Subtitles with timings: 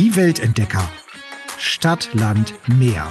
[0.00, 0.90] Die Weltentdecker.
[1.58, 3.06] Stadt, Land, Meer.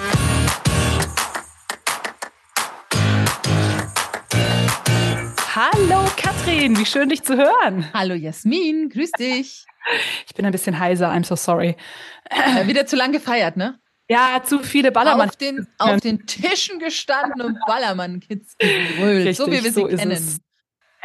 [5.54, 7.86] Hallo Katrin, wie schön dich zu hören.
[7.94, 9.68] Hallo Jasmin, grüß dich.
[10.26, 11.78] Ich bin ein bisschen heiser, I'm so sorry.
[12.26, 13.80] Äh, wieder zu lang gefeiert, ne?
[14.08, 15.30] Ja, zu viele Ballermann.
[15.30, 20.10] Auf den, auf den Tischen gestanden und Ballermann-Kids gebrüllt, so wie wir sie kennen.
[20.10, 20.40] Es.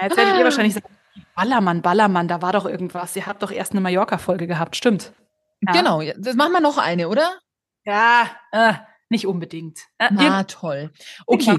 [0.01, 0.39] Jetzt werdet ah.
[0.39, 0.87] ihr wahrscheinlich sagen,
[1.35, 3.15] Ballermann, Ballermann, da war doch irgendwas.
[3.17, 5.13] Ihr habt doch erst eine Mallorca-Folge gehabt, stimmt.
[5.67, 5.73] Ja.
[5.73, 7.39] Genau, das machen wir noch eine, oder?
[7.85, 8.75] Ja, äh,
[9.09, 9.81] nicht unbedingt.
[9.99, 10.91] Äh, Na, toll.
[11.27, 11.59] Okay,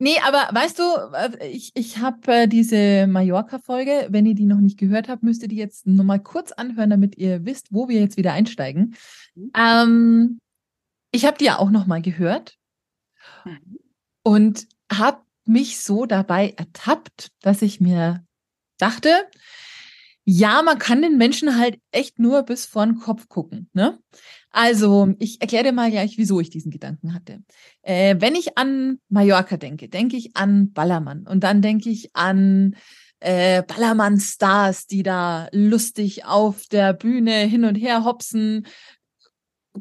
[0.00, 0.82] Nee, aber weißt du,
[1.12, 5.42] äh, ich, ich habe äh, diese Mallorca-Folge, wenn ihr die noch nicht gehört habt, müsst
[5.42, 8.94] ihr die jetzt nochmal kurz anhören, damit ihr wisst, wo wir jetzt wieder einsteigen.
[9.34, 9.50] Mhm.
[9.56, 10.40] Ähm,
[11.10, 12.58] ich habe die ja auch nochmal gehört
[13.44, 13.80] mhm.
[14.22, 18.24] und habe mich so dabei ertappt, dass ich mir
[18.78, 19.10] dachte,
[20.30, 23.70] ja, man kann den Menschen halt echt nur bis vor den Kopf gucken.
[23.72, 23.98] Ne?
[24.50, 27.42] Also, ich erkläre dir mal gleich, wieso ich diesen Gedanken hatte.
[27.80, 32.76] Äh, wenn ich an Mallorca denke, denke ich an Ballermann und dann denke ich an
[33.20, 38.66] äh, Ballermann-Stars, die da lustig auf der Bühne hin und her hopsen,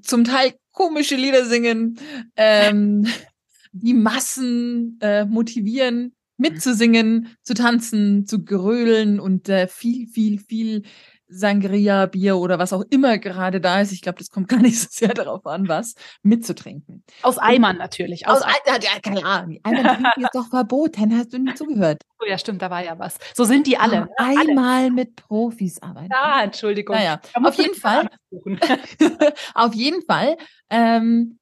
[0.02, 2.00] zum Teil komische Lieder singen,
[2.38, 3.06] ähm,
[3.74, 10.84] die Massen äh, motivieren, mitzusingen, zu tanzen, zu grölen und äh, viel, viel, viel
[11.30, 13.92] Sangria, Bier oder was auch immer gerade da ist.
[13.92, 17.04] Ich glaube, das kommt gar nicht so sehr darauf an, was mitzutrinken.
[17.22, 18.28] Aus Eimern natürlich.
[18.28, 19.48] Aus, aus Eimern, ja, klar.
[19.64, 21.18] Eimern ist doch verboten.
[21.18, 22.02] Hast du nicht zugehört?
[22.20, 23.18] Oh ja, stimmt, da war ja was.
[23.36, 23.96] So sind die alle.
[23.96, 24.10] Ja, ne?
[24.18, 24.92] einmal alle.
[24.92, 26.10] mit Profis arbeiten.
[26.12, 26.96] Ja, Entschuldigung.
[26.96, 28.10] Naja, auf jeden Fall.
[29.54, 30.38] auf jeden Fall
[30.70, 31.38] ähm,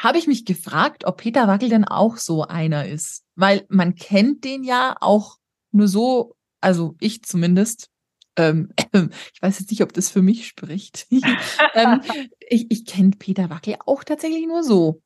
[0.00, 3.22] habe ich mich gefragt, ob Peter Wackel denn auch so einer ist.
[3.36, 5.36] Weil man kennt den ja auch
[5.72, 7.88] nur so, also ich zumindest.
[8.36, 8.72] Ähm,
[9.34, 11.06] ich weiß jetzt nicht, ob das für mich spricht.
[11.74, 12.02] ähm,
[12.48, 15.02] ich ich kenne Peter Wackel auch tatsächlich nur so.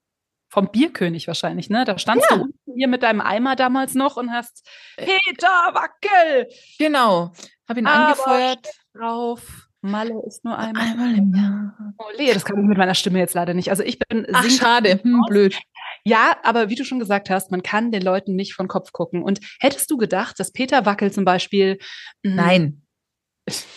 [0.48, 1.84] Vom Bierkönig wahrscheinlich, ne?
[1.84, 2.36] Da standst ja.
[2.36, 4.64] du hier mit deinem Eimer damals noch und hast
[4.96, 5.06] äh.
[5.06, 6.48] Peter Wackel.
[6.78, 7.32] Genau.
[7.68, 8.68] Hab ihn Aber angefeuert.
[8.94, 9.63] Drauf.
[9.84, 11.94] Malle ist nur einmal, einmal im Jahr.
[11.98, 13.70] Oh, Lea, das kann ich mit meiner Stimme jetzt leider nicht.
[13.70, 15.58] Also ich bin Ach, schade, hm, blöd.
[16.04, 19.22] Ja, aber wie du schon gesagt hast, man kann den Leuten nicht von Kopf gucken.
[19.22, 21.78] Und hättest du gedacht, dass Peter Wackel zum Beispiel.
[22.24, 22.83] Hm, nein.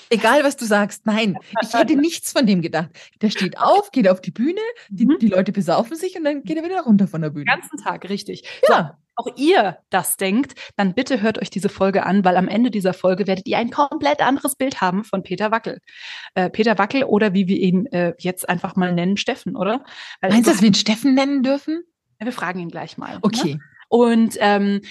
[0.10, 1.38] Egal, was du sagst, nein.
[1.62, 2.90] Ich hätte nichts von dem gedacht.
[3.22, 5.18] Der steht auf, geht auf die Bühne, die, mhm.
[5.20, 7.46] die Leute besaufen sich und dann geht er wieder runter von der Bühne.
[7.46, 8.48] Den ganzen Tag, richtig.
[8.68, 8.78] Ja.
[8.78, 12.72] So, auch ihr das denkt, dann bitte hört euch diese Folge an, weil am Ende
[12.72, 15.80] dieser Folge werdet ihr ein komplett anderes Bild haben von Peter Wackel.
[16.36, 19.84] Äh, Peter Wackel oder wie wir ihn äh, jetzt einfach mal nennen, Steffen, oder?
[20.22, 21.84] Weil Meinst du, dass wir ihn Steffen nennen dürfen?
[22.20, 23.16] Wir fragen ihn gleich mal.
[23.16, 23.20] Ne?
[23.24, 23.54] Okay.
[23.56, 23.60] Ne?
[23.90, 24.82] Und ähm,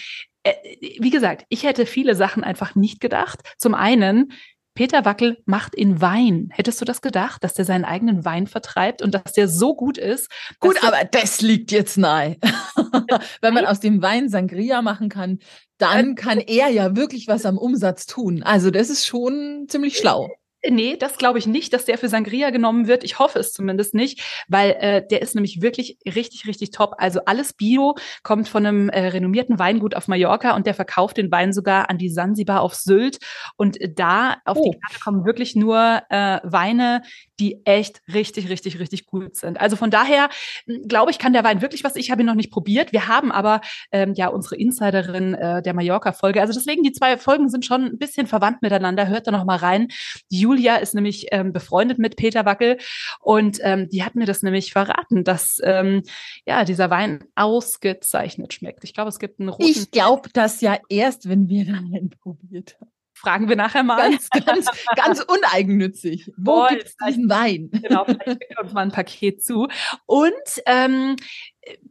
[0.43, 0.55] äh,
[0.99, 3.41] wie gesagt, ich hätte viele Sachen einfach nicht gedacht.
[3.59, 4.33] Zum einen,
[4.77, 6.51] Peter Wackel macht in Wein.
[6.53, 9.99] Hättest du das gedacht, dass der seinen eigenen Wein vertreibt und dass der so gut
[9.99, 10.31] ist?
[10.61, 12.37] Gut, aber das liegt jetzt nahe.
[13.41, 15.39] Wenn man aus dem Wein Sangria machen kann,
[15.79, 18.43] dann kann er ja wirklich was am Umsatz tun.
[18.43, 20.29] Also das ist schon ziemlich schlau.
[20.71, 23.05] Nee, das glaube ich nicht, dass der für Sangria genommen wird.
[23.05, 26.95] Ich hoffe es zumindest nicht, weil äh, der ist nämlich wirklich richtig, richtig top.
[26.99, 31.31] Also alles Bio kommt von einem äh, renommierten Weingut auf Mallorca und der verkauft den
[31.31, 33.19] Wein sogar an die Sansibar auf Sylt.
[33.57, 34.71] Und da auf oh.
[34.71, 37.03] die Karte kommen wirklich nur äh, Weine,
[37.39, 39.61] die echt richtig, richtig, richtig gut sind.
[39.61, 40.29] Also von daher
[40.67, 41.97] hm, glaube ich, kann der Wein wirklich was.
[41.97, 42.93] Ich habe ihn noch nicht probiert.
[42.93, 43.61] Wir haben aber
[43.93, 46.41] ähm, ja unsere Insiderin äh, der Mallorca-Folge.
[46.41, 49.09] Also deswegen, die zwei Folgen sind schon ein bisschen verwandt miteinander.
[49.09, 49.89] Hört da noch mal rein.
[50.31, 52.79] Die Julia ist nämlich ähm, befreundet mit Peter Wackel
[53.21, 56.03] und ähm, die hat mir das nämlich verraten, dass ähm,
[56.47, 58.85] ja dieser Wein ausgezeichnet schmeckt.
[58.85, 59.69] Ich glaube, es gibt einen roten.
[59.69, 62.91] Ich glaube das ja erst, wenn wir den probiert haben.
[63.13, 64.11] Fragen wir nachher mal.
[64.11, 66.33] Ganz, ganz, ganz uneigennützig.
[66.37, 67.71] Wo gibt es diesen Wein?
[67.71, 69.69] Genau, vielleicht uns mal ein Paket zu.
[70.05, 70.33] Und
[70.67, 71.17] ähm,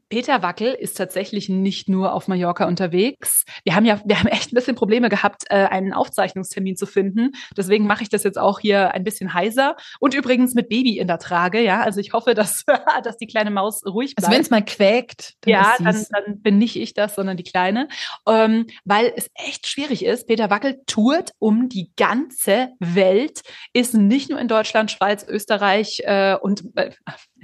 [0.10, 3.44] Peter Wackel ist tatsächlich nicht nur auf Mallorca unterwegs.
[3.64, 7.32] Wir haben ja, wir haben echt ein bisschen Probleme gehabt, äh, einen Aufzeichnungstermin zu finden.
[7.58, 11.08] Deswegen mache ich das jetzt auch hier ein bisschen heiser und übrigens mit Baby in
[11.08, 11.62] der Trage.
[11.62, 12.64] Ja, also ich hoffe, dass,
[13.04, 14.28] dass die kleine Maus ruhig bleibt.
[14.28, 17.44] Also wenn es mal quäkt, dann ja, dann, dann bin nicht ich das, sondern die
[17.44, 17.88] Kleine,
[18.28, 20.28] ähm, weil es echt schwierig ist.
[20.28, 23.42] Peter Wackel tourt um die ganze Welt,
[23.74, 26.92] ist nicht nur in Deutschland, Schweiz, Österreich äh, und äh,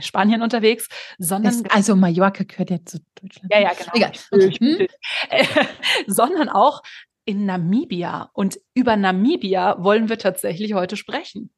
[0.02, 0.88] Spanien unterwegs,
[1.18, 3.52] sondern ist, also Mallorca gehört ja zu Deutschland.
[3.52, 3.92] Ja, ja, genau.
[3.94, 4.12] Egal.
[4.60, 4.88] Hm?
[6.08, 6.82] sondern auch
[7.26, 8.30] in Namibia.
[8.34, 11.52] Und über Namibia wollen wir tatsächlich heute sprechen.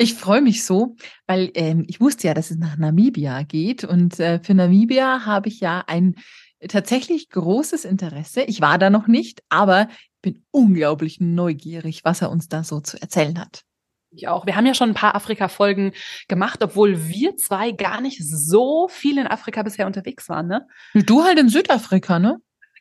[0.00, 0.96] Ich freue mich so,
[1.26, 3.84] weil ähm, ich wusste ja, dass es nach Namibia geht.
[3.84, 6.16] Und äh, für Namibia habe ich ja ein
[6.68, 8.42] tatsächlich großes Interesse.
[8.42, 9.88] Ich war da noch nicht, aber
[10.22, 13.64] bin unglaublich neugierig, was er uns da so zu erzählen hat.
[14.10, 14.46] Ich auch.
[14.46, 15.92] Wir haben ja schon ein paar Afrika-Folgen
[16.28, 20.66] gemacht, obwohl wir zwei gar nicht so viel in Afrika bisher unterwegs waren, ne?
[20.94, 22.38] Du halt in Südafrika, ne?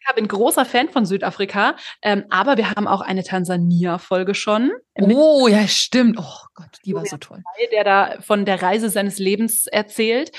[0.09, 4.71] Ich bin großer Fan von Südafrika, ähm, aber wir haben auch eine Tansania-Folge schon.
[4.95, 6.17] Oh, ja, stimmt.
[6.17, 7.43] Oh Gott, die war so toll.
[7.73, 10.31] Der da von der Reise seines Lebens erzählt.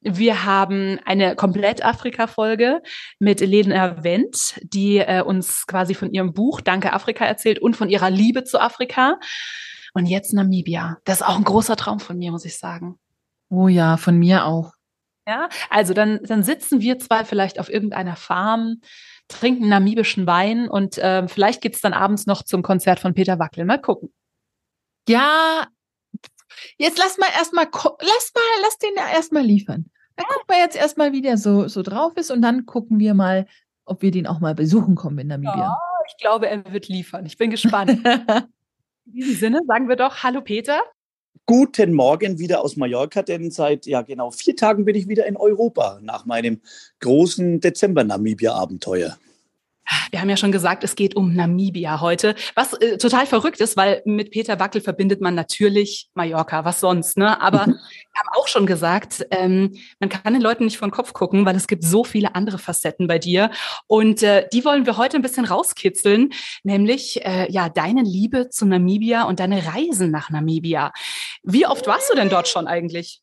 [0.00, 2.82] Wir haben eine komplett Afrika-Folge
[3.18, 7.90] mit Lena Wendt, die äh, uns quasi von ihrem Buch Danke Afrika erzählt und von
[7.90, 9.18] ihrer Liebe zu Afrika.
[9.94, 10.98] Und jetzt Namibia.
[11.04, 12.98] Das ist auch ein großer Traum von mir, muss ich sagen.
[13.48, 14.72] Oh ja, von mir auch.
[15.26, 18.80] Ja, also dann, dann sitzen wir zwei vielleicht auf irgendeiner Farm,
[19.28, 23.64] trinken namibischen Wein und äh, vielleicht geht's dann abends noch zum Konzert von Peter Wackel.
[23.64, 24.12] Mal gucken.
[25.08, 25.66] Ja,
[26.78, 29.90] jetzt lass mal erstmal, lass mal, lass den ja erstmal liefern.
[30.16, 33.14] Dann gucken wir jetzt erstmal, wie der so, so drauf ist und dann gucken wir
[33.14, 33.46] mal,
[33.84, 35.56] ob wir den auch mal besuchen kommen in Namibia.
[35.56, 35.78] Ja,
[36.08, 37.24] ich glaube, er wird liefern.
[37.26, 37.98] Ich bin gespannt.
[39.12, 40.78] In diesem Sinne sagen wir doch Hallo Peter.
[41.44, 45.36] Guten Morgen wieder aus Mallorca, denn seit ja genau vier Tagen bin ich wieder in
[45.36, 46.60] Europa nach meinem
[47.00, 49.18] großen Dezember-Namibia-Abenteuer.
[50.10, 53.76] Wir haben ja schon gesagt, es geht um Namibia heute, was äh, total verrückt ist,
[53.76, 57.40] weil mit Peter Wackel verbindet man natürlich Mallorca, was sonst, ne?
[57.40, 61.12] Aber wir haben auch schon gesagt, ähm, man kann den Leuten nicht vor den Kopf
[61.12, 63.50] gucken, weil es gibt so viele andere Facetten bei dir
[63.86, 66.30] und äh, die wollen wir heute ein bisschen rauskitzeln,
[66.62, 70.92] nämlich äh, ja deine Liebe zu Namibia und deine Reisen nach Namibia.
[71.42, 73.22] Wie oft warst du denn dort schon eigentlich?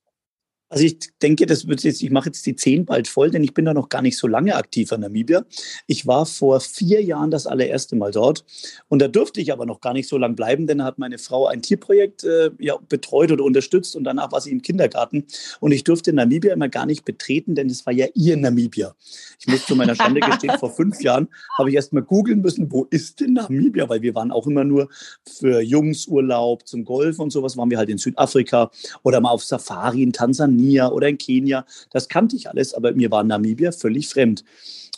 [0.70, 3.54] Also ich denke, das wird jetzt, ich mache jetzt die zehn bald voll, denn ich
[3.54, 5.46] bin da noch gar nicht so lange aktiv in Namibia.
[5.86, 8.44] Ich war vor vier Jahren das allererste Mal dort
[8.90, 11.20] und da durfte ich aber noch gar nicht so lange bleiben, denn da hat meine
[11.20, 15.26] Frau ein Tierprojekt äh, ja, betreut oder unterstützt und danach war sie im Kindergarten
[15.62, 18.94] und ich durfte Namibia immer gar nicht betreten, denn es war ja ihr Namibia.
[19.40, 22.70] Ich muss zu meiner Schande gestehen, vor fünf Jahren habe ich erst mal googeln müssen,
[22.74, 24.90] wo ist denn Namibia, weil wir waren auch immer nur
[25.26, 28.70] für Jungsurlaub zum Golf und sowas, waren wir halt in Südafrika
[29.04, 31.66] oder mal auf Safari in Tansania Tansania oder in Kenia.
[31.92, 34.44] Das kannte ich alles, aber mir war Namibia völlig fremd.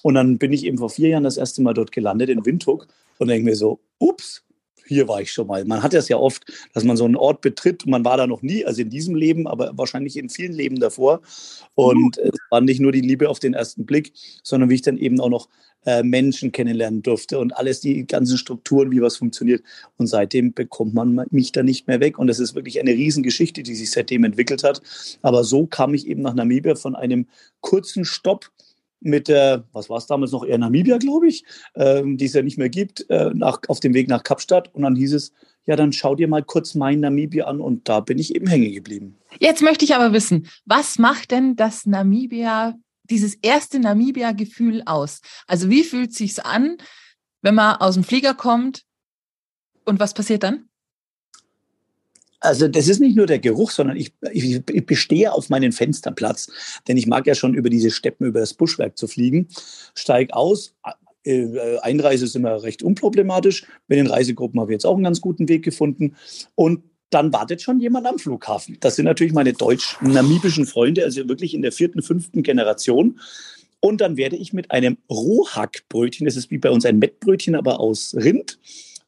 [0.02, 2.88] Und dann bin ich eben vor vier Jahren das erste Mal dort gelandet in Windhoek
[3.18, 4.44] und denke mir so, ups,
[4.90, 5.64] hier war ich schon mal.
[5.66, 6.44] Man hat es ja oft,
[6.74, 9.48] dass man so einen Ort betritt, man war da noch nie, also in diesem Leben,
[9.48, 11.22] aber wahrscheinlich in vielen Leben davor.
[11.76, 12.32] Und mhm.
[12.34, 14.12] es war nicht nur die Liebe auf den ersten Blick,
[14.44, 15.48] sondern wie ich dann eben auch noch
[15.86, 19.64] äh, Menschen kennenlernen durfte und alles, die ganzen Strukturen, wie was funktioniert.
[19.98, 22.18] Und seitdem bekommt man mich da nicht mehr weg.
[22.18, 24.82] Und das ist wirklich eine Riesengeschichte, die sich seitdem entwickelt hat.
[25.22, 27.28] Aber so kam ich eben nach Namibia von einem
[27.62, 28.52] kurzen Stopp
[29.02, 32.42] mit der, was war es damals noch, eher Namibia, glaube ich, ähm, die es ja
[32.42, 34.74] nicht mehr gibt, äh, nach, auf dem Weg nach Kapstadt.
[34.74, 35.34] Und dann hieß es,
[35.66, 37.62] ja, dann schau dir mal kurz mein Namibia an.
[37.62, 39.18] Und da bin ich eben hängen geblieben.
[39.40, 45.22] Jetzt möchte ich aber wissen, was macht denn das Namibia, dieses erste Namibia-Gefühl aus?
[45.48, 46.78] Also wie fühlt sich's an,
[47.42, 48.84] wenn man aus dem Flieger kommt
[49.86, 50.69] und was passiert dann?
[52.40, 56.50] Also das ist nicht nur der Geruch, sondern ich, ich, ich, bestehe auf meinen Fensterplatz,
[56.88, 59.50] denn ich mag ja schon über diese Steppen, über das Buschwerk zu fliegen.
[59.94, 60.74] Steig aus.
[61.24, 63.66] Äh, Einreise ist immer recht unproblematisch.
[63.88, 66.16] Mit den Reisegruppen habe ich jetzt auch einen ganz guten Weg gefunden.
[66.56, 68.78] Und dann wartet schon jemand am Flughafen.
[68.80, 73.20] Das sind natürlich meine deutsch-namibischen Freunde, also wirklich in der vierten, fünften Generation.
[73.82, 77.80] Und dann werde ich mit einem Rohhackbrötchen, das ist wie bei uns ein Mettbrötchen, aber
[77.80, 78.60] aus Rind,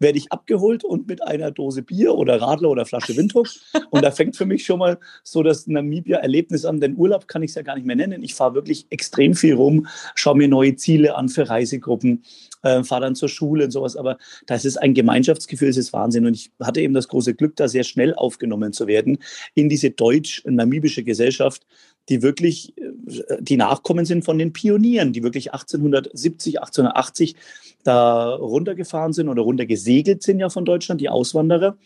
[0.02, 3.48] werde ich abgeholt und mit einer Dose Bier oder Radler oder Flasche Windhoek.
[3.90, 6.80] Und da fängt für mich schon mal so das Namibia-Erlebnis an.
[6.80, 8.24] Denn Urlaub kann ich es ja gar nicht mehr nennen.
[8.24, 12.24] Ich fahre wirklich extrem viel rum, schaue mir neue Ziele an für Reisegruppen,
[12.64, 13.96] äh, fahre dann zur Schule und sowas.
[13.96, 16.26] Aber das ist ein Gemeinschaftsgefühl, das ist Wahnsinn.
[16.26, 19.18] Und ich hatte eben das große Glück, da sehr schnell aufgenommen zu werden
[19.56, 21.66] in diese deutsch-namibische Gesellschaft
[22.10, 22.92] die wirklich äh,
[23.40, 27.36] die Nachkommen sind von den Pionieren, die wirklich 1870, 1880
[27.84, 31.78] da runtergefahren sind oder runtergesegelt sind ja von Deutschland, die Auswanderer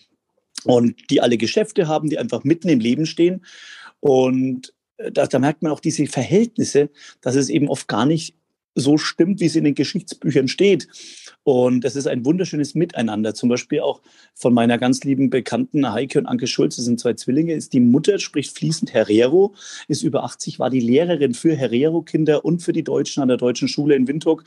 [0.66, 3.46] und die alle Geschäfte haben, die einfach mitten im Leben stehen.
[4.00, 6.90] Und äh, da, da merkt man auch diese Verhältnisse,
[7.22, 8.36] dass es eben oft gar nicht
[8.76, 10.88] so stimmt, wie es in den Geschichtsbüchern steht.
[11.44, 13.34] Und das ist ein wunderschönes Miteinander.
[13.34, 14.02] Zum Beispiel auch
[14.34, 17.80] von meiner ganz lieben Bekannten Heike und Anke Schulz, das sind zwei Zwillinge, ist die
[17.80, 19.54] Mutter, spricht fließend Herero,
[19.88, 23.68] ist über 80, war die Lehrerin für Herero-Kinder und für die Deutschen an der deutschen
[23.68, 24.44] Schule in Windhoek.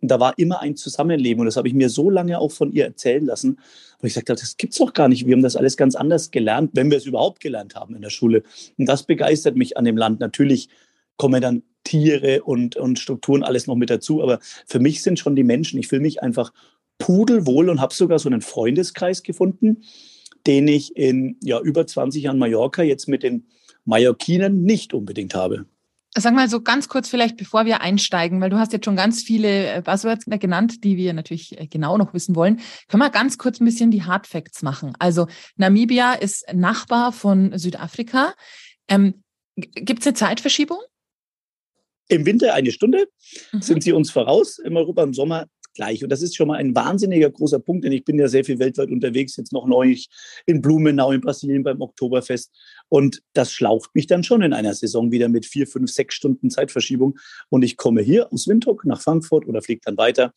[0.00, 1.40] Und da war immer ein Zusammenleben.
[1.40, 3.58] Und das habe ich mir so lange auch von ihr erzählen lassen.
[4.00, 5.26] Und ich sagte, das gibt's doch gar nicht.
[5.26, 8.10] Wir haben das alles ganz anders gelernt, wenn wir es überhaupt gelernt haben in der
[8.10, 8.42] Schule.
[8.76, 10.20] Und das begeistert mich an dem Land.
[10.20, 10.68] Natürlich
[11.22, 14.24] kommen dann Tiere und, und Strukturen alles noch mit dazu.
[14.24, 16.52] Aber für mich sind schon die Menschen, ich fühle mich einfach
[16.98, 19.84] pudelwohl und habe sogar so einen Freundeskreis gefunden,
[20.48, 23.46] den ich in ja, über 20 Jahren Mallorca jetzt mit den
[23.84, 25.66] Mallorquinen nicht unbedingt habe.
[26.16, 29.22] Sag mal so ganz kurz vielleicht, bevor wir einsteigen, weil du hast jetzt schon ganz
[29.22, 32.58] viele äh, Buzzwords genannt, die wir natürlich äh, genau noch wissen wollen.
[32.88, 34.92] Können wir ganz kurz ein bisschen die Hard Facts machen?
[34.98, 38.34] Also Namibia ist Nachbar von Südafrika.
[38.88, 39.22] Ähm,
[39.54, 40.78] Gibt es eine Zeitverschiebung?
[42.12, 43.08] Im Winter eine Stunde
[43.52, 43.62] mhm.
[43.62, 46.02] sind sie uns voraus, im Europa im Sommer gleich.
[46.04, 48.58] Und das ist schon mal ein wahnsinniger großer Punkt, denn ich bin ja sehr viel
[48.58, 49.96] weltweit unterwegs, jetzt noch neu
[50.44, 52.52] in Blumenau in Brasilien beim Oktoberfest.
[52.90, 56.50] Und das schlaucht mich dann schon in einer Saison wieder mit vier, fünf, sechs Stunden
[56.50, 57.18] Zeitverschiebung.
[57.48, 60.34] Und ich komme hier aus Windhoek nach Frankfurt oder fliege dann weiter.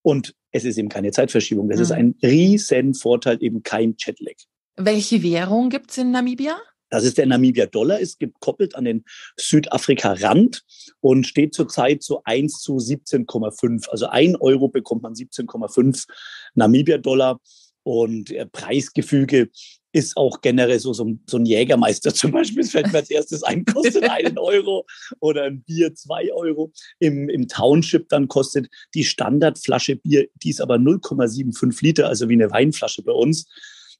[0.00, 1.68] Und es ist eben keine Zeitverschiebung.
[1.68, 1.82] Das mhm.
[1.82, 4.36] ist ein riesen Vorteil, eben kein Jetlag.
[4.76, 6.56] Welche Währung gibt es in Namibia?
[6.92, 9.04] Das ist der Namibia-Dollar, ist gekoppelt an den
[9.38, 10.62] Südafrika-Rand
[11.00, 13.88] und steht zurzeit so 1 zu 17,5.
[13.88, 16.06] Also ein Euro bekommt man 17,5
[16.54, 17.40] Namibia-Dollar.
[17.84, 19.48] Und äh, Preisgefüge
[19.92, 22.60] ist auch generell so, so, so, ein Jägermeister zum Beispiel.
[22.60, 24.84] Es fällt mir als erstes ein, kostet einen Euro
[25.18, 26.72] oder ein Bier zwei Euro.
[26.98, 32.34] Im, Im Township dann kostet die Standardflasche Bier, die ist aber 0,75 Liter, also wie
[32.34, 33.46] eine Weinflasche bei uns,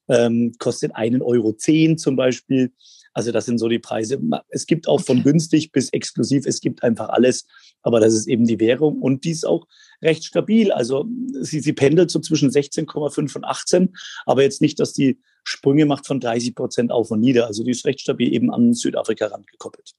[0.07, 2.71] ähm, kostet einen Euro zehn zum Beispiel.
[3.13, 4.19] Also das sind so die Preise.
[4.49, 7.45] Es gibt auch von günstig bis exklusiv, es gibt einfach alles.
[7.83, 9.67] Aber das ist eben die Währung und die ist auch
[10.01, 10.71] recht stabil.
[10.71, 11.05] Also
[11.39, 13.93] sie, sie pendelt so zwischen 16,5 und 18,
[14.25, 17.47] aber jetzt nicht, dass die Sprünge macht von 30 Prozent auf und nieder.
[17.47, 19.91] Also die ist recht stabil eben an Südafrika rangekoppelt.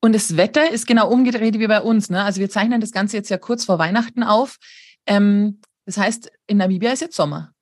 [0.00, 2.10] Und das Wetter ist genau umgedreht wie bei uns.
[2.10, 2.22] Ne?
[2.22, 4.58] Also wir zeichnen das Ganze jetzt ja kurz vor Weihnachten auf.
[5.06, 7.54] Ähm, das heißt, in Namibia ist jetzt Sommer.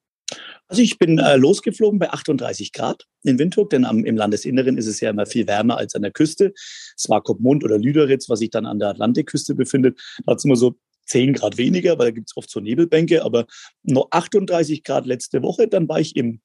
[0.73, 4.87] Also ich bin äh, losgeflogen bei 38 Grad in Windhoek, denn am, im Landesinneren ist
[4.87, 6.55] es ja immer viel wärmer als an der Küste.
[6.99, 10.76] Swakopmund oder Lüderitz, was sich dann an der Atlantikküste befindet, da hat es immer so
[11.09, 13.45] 10 Grad weniger, weil da gibt es oft so Nebelbänke, aber
[13.83, 15.69] noch 38 Grad letzte Woche.
[15.69, 16.41] Dann war ich im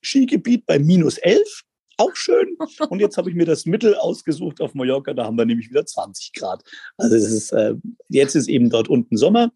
[0.00, 1.62] Skigebiet bei minus 11,
[1.96, 2.56] auch schön.
[2.88, 5.84] Und jetzt habe ich mir das Mittel ausgesucht auf Mallorca, da haben wir nämlich wieder
[5.84, 6.62] 20 Grad.
[6.96, 7.74] Also es ist, äh,
[8.10, 9.50] jetzt ist eben dort unten Sommer.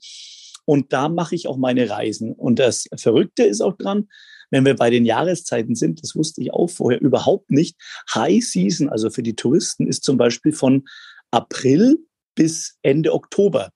[0.65, 2.33] Und da mache ich auch meine Reisen.
[2.33, 4.09] Und das Verrückte ist auch dran,
[4.51, 7.77] wenn wir bei den Jahreszeiten sind, das wusste ich auch vorher überhaupt nicht.
[8.15, 10.85] High Season, also für die Touristen, ist zum Beispiel von
[11.31, 11.99] April
[12.35, 13.71] bis Ende Oktober,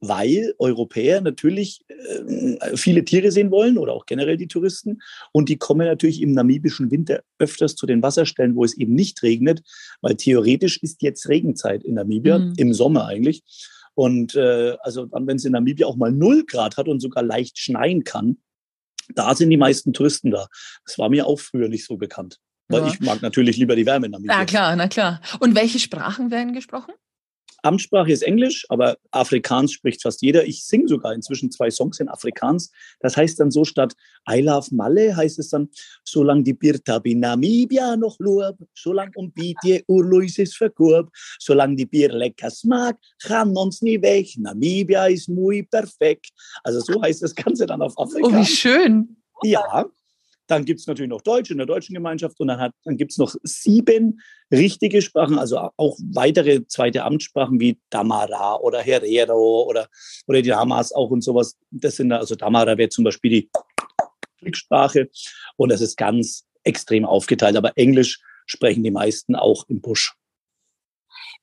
[0.00, 5.00] weil Europäer natürlich äh, viele Tiere sehen wollen oder auch generell die Touristen.
[5.32, 9.22] Und die kommen natürlich im namibischen Winter öfters zu den Wasserstellen, wo es eben nicht
[9.22, 9.62] regnet,
[10.00, 12.54] weil theoretisch ist jetzt Regenzeit in Namibia, mhm.
[12.56, 13.42] im Sommer eigentlich.
[13.94, 17.22] Und äh, also dann, wenn es in Namibia auch mal null Grad hat und sogar
[17.22, 18.38] leicht schneien kann,
[19.14, 20.48] da sind die meisten Touristen da.
[20.86, 22.40] Das war mir auch früher nicht so bekannt.
[22.68, 22.88] Weil ja.
[22.88, 24.38] ich mag natürlich lieber die Wärme in Namibia.
[24.38, 25.20] Na klar, na klar.
[25.40, 26.92] Und welche Sprachen werden gesprochen?
[27.64, 30.46] Amtssprache ist Englisch, aber Afrikaans spricht fast jeder.
[30.46, 32.70] Ich singe sogar inzwischen zwei Songs in Afrikaans.
[33.00, 33.94] Das heißt dann so statt
[34.30, 35.68] I love Malle heißt es dann,
[36.04, 42.12] solange die Birtabi Namibia noch lob, solange um Bietje Urluis ist verkurb, solange die Bier
[42.12, 44.28] lecker mag, kann uns nie weg.
[44.36, 46.30] Namibia ist muy perfekt.
[46.62, 48.34] Also so heißt das Ganze dann auf Afrikaans.
[48.34, 49.16] Oh, wie schön.
[49.42, 49.86] Ja,
[50.46, 53.18] dann gibt es natürlich noch Deutsch in der deutschen Gemeinschaft und dann, dann gibt es
[53.18, 54.20] noch sieben
[54.52, 59.88] richtige Sprachen, also auch weitere zweite Amtssprachen wie Damara oder Herero oder,
[60.26, 61.56] oder die Damas auch und sowas.
[61.70, 63.50] Das sind da, also Damara wäre zum Beispiel die
[64.40, 65.08] Kriegssprache
[65.56, 67.56] und das ist ganz extrem aufgeteilt.
[67.56, 70.14] Aber Englisch sprechen die meisten auch im Busch.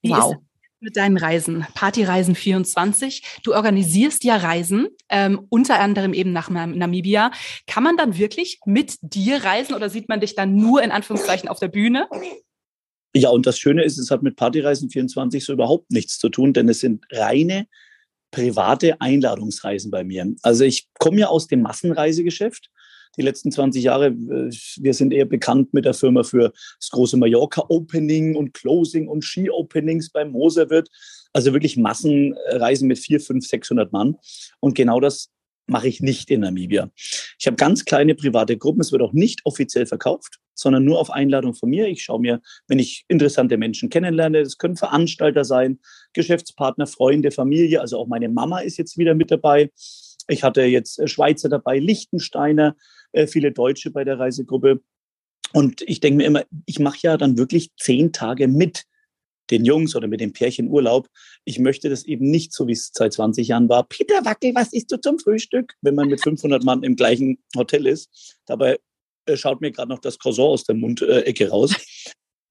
[0.02, 0.36] Wow
[0.82, 3.22] mit deinen Reisen, Partyreisen 24.
[3.42, 7.30] Du organisierst ja Reisen, ähm, unter anderem eben nach Namibia.
[7.66, 11.48] Kann man dann wirklich mit dir reisen oder sieht man dich dann nur in Anführungszeichen
[11.48, 12.08] auf der Bühne?
[13.14, 16.52] Ja, und das Schöne ist, es hat mit Partyreisen 24 so überhaupt nichts zu tun,
[16.52, 17.66] denn es sind reine
[18.30, 20.26] private Einladungsreisen bei mir.
[20.42, 22.70] Also ich komme ja aus dem Massenreisegeschäft
[23.16, 24.06] die letzten 20 Jahre.
[24.06, 29.08] Äh, wir sind eher bekannt mit der Firma für das große Mallorca Opening und Closing
[29.08, 30.88] und Ski Openings beim Moserwirt.
[31.32, 34.16] Also wirklich Massenreisen mit 400, 500, 600 Mann.
[34.60, 35.30] Und genau das
[35.66, 36.90] mache ich nicht in Namibia.
[37.38, 38.80] Ich habe ganz kleine private Gruppen.
[38.80, 41.86] Es wird auch nicht offiziell verkauft, sondern nur auf Einladung von mir.
[41.88, 45.78] Ich schaue mir, wenn ich interessante Menschen kennenlerne, das können Veranstalter sein,
[46.12, 47.80] Geschäftspartner, Freunde, Familie.
[47.80, 49.70] Also auch meine Mama ist jetzt wieder mit dabei.
[50.28, 52.76] Ich hatte jetzt äh, Schweizer dabei, Lichtensteiner,
[53.12, 54.80] äh, viele Deutsche bei der Reisegruppe.
[55.52, 58.84] Und ich denke mir immer, ich mache ja dann wirklich zehn Tage mit
[59.50, 61.08] den Jungs oder mit dem Pärchen Urlaub.
[61.44, 63.86] Ich möchte das eben nicht so, wie es seit 20 Jahren war.
[63.86, 65.74] Peter Wackel, was isst du zum Frühstück?
[65.82, 68.38] Wenn man mit 500 Mann im gleichen Hotel ist.
[68.46, 68.78] Dabei
[69.26, 71.74] äh, schaut mir gerade noch das Croissant aus der Mundecke raus.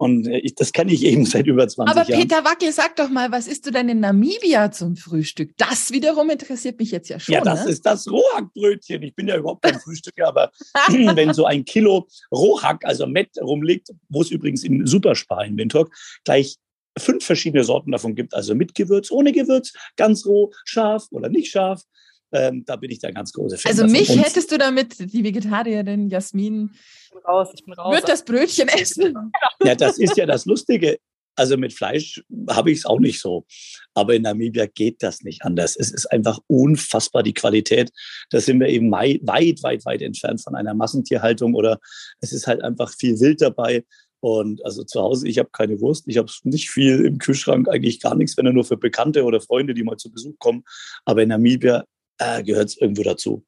[0.02, 2.22] Und äh, ich, das kenne ich eben seit über 20 Aber Jahren.
[2.22, 5.52] Aber Peter Wackel, sag doch mal, was isst du denn in Namibia zum Frühstück?
[5.58, 7.36] Das wiederum interessiert mich jetzt ja schon.
[7.36, 7.70] Ja, das ne?
[7.70, 9.04] ist das Rohhackbrötchen.
[9.04, 10.52] Ich bin ja überhaupt kein Frühstücker, aber
[10.90, 15.94] wenn so ein Kilo Rohhack, also Met rumliegt, wo es übrigens in Superspar in Windhoek
[16.24, 16.58] gleich
[16.98, 21.52] fünf verschiedene Sorten davon gibt, also mit Gewürz, ohne Gewürz, ganz roh, scharf oder nicht
[21.52, 21.84] scharf.
[22.34, 23.70] Ähm, da bin ich der ganz große Fan.
[23.70, 24.00] Also davon.
[24.00, 27.94] mich Und hättest du damit, die Vegetarierin Jasmin, ich bin raus, ich bin raus.
[27.94, 29.32] Wird das Brötchen essen?
[29.64, 30.98] Ja, das ist ja das Lustige.
[31.36, 33.46] Also mit Fleisch habe ich es auch nicht so.
[33.94, 35.76] Aber in Namibia geht das nicht anders.
[35.78, 37.90] Es ist einfach unfassbar die Qualität.
[38.30, 41.80] Da sind wir eben weit, weit, weit entfernt von einer Massentierhaltung oder
[42.20, 43.86] es ist halt einfach viel Wild dabei.
[44.20, 48.00] Und also zu Hause, ich habe keine Wurst, ich habe nicht viel im Kühlschrank, eigentlich
[48.00, 50.64] gar nichts, wenn er nur für Bekannte oder Freunde, die mal zu Besuch kommen.
[51.06, 51.86] Aber in Namibia
[52.22, 53.46] äh, gehört es irgendwo dazu.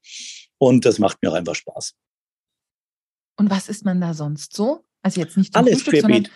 [0.58, 1.94] Und das macht mir auch einfach Spaß.
[3.36, 4.84] Und was isst man da sonst so?
[5.02, 6.28] Also jetzt nicht Alles Frühstück, sondern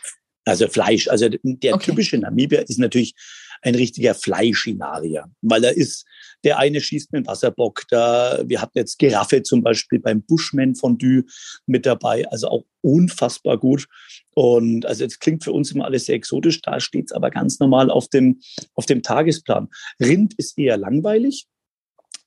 [0.45, 1.09] also Fleisch.
[1.09, 1.91] Also der okay.
[1.91, 3.15] typische Namibier ist natürlich
[3.63, 6.07] ein richtiger Fleischinarier, weil er ist,
[6.45, 10.77] der eine schießt mit dem Wasserbock, da, wir hatten jetzt Giraffe zum Beispiel beim Bushman
[10.77, 11.25] Fondue
[11.67, 13.87] mit dabei, also auch unfassbar gut.
[14.35, 17.59] Und also es klingt für uns immer alles sehr exotisch, da steht es aber ganz
[17.59, 18.41] normal auf dem,
[18.75, 19.69] auf dem Tagesplan.
[20.01, 21.49] Rind ist eher langweilig,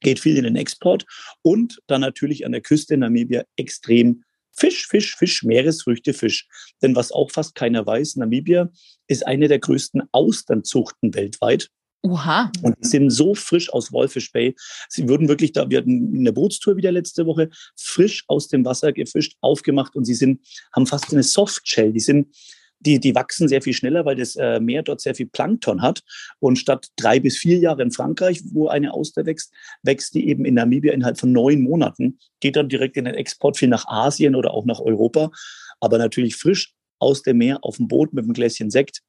[0.02, 1.06] geht viel in den Export
[1.42, 6.48] und dann natürlich an der Küste in Namibia extrem Fisch, Fisch, Fisch, Meeresfrüchte, Fisch.
[6.82, 8.70] Denn was auch fast keiner weiß, Namibia
[9.08, 11.70] ist eine der größten Austernzuchten weltweit.
[12.04, 12.52] Oha.
[12.64, 14.56] Und die sind so frisch aus Wolfish Bay.
[14.90, 18.92] Sie würden wirklich da, wir hatten eine Bootstour wieder letzte Woche, frisch aus dem Wasser
[18.92, 20.42] gefischt, aufgemacht und sie sind,
[20.76, 21.94] haben fast eine Softshell.
[21.94, 22.36] Die sind
[22.86, 26.02] die, die wachsen sehr viel schneller, weil das äh, Meer dort sehr viel Plankton hat.
[26.40, 30.46] Und statt drei bis vier Jahre in Frankreich, wo eine Auster wächst, wächst die eben
[30.46, 34.36] in Namibia innerhalb von neun Monaten, geht dann direkt in den Export viel nach Asien
[34.36, 35.32] oder auch nach Europa.
[35.80, 39.02] Aber natürlich frisch aus dem Meer auf dem Boot mit einem Gläschen Sekt,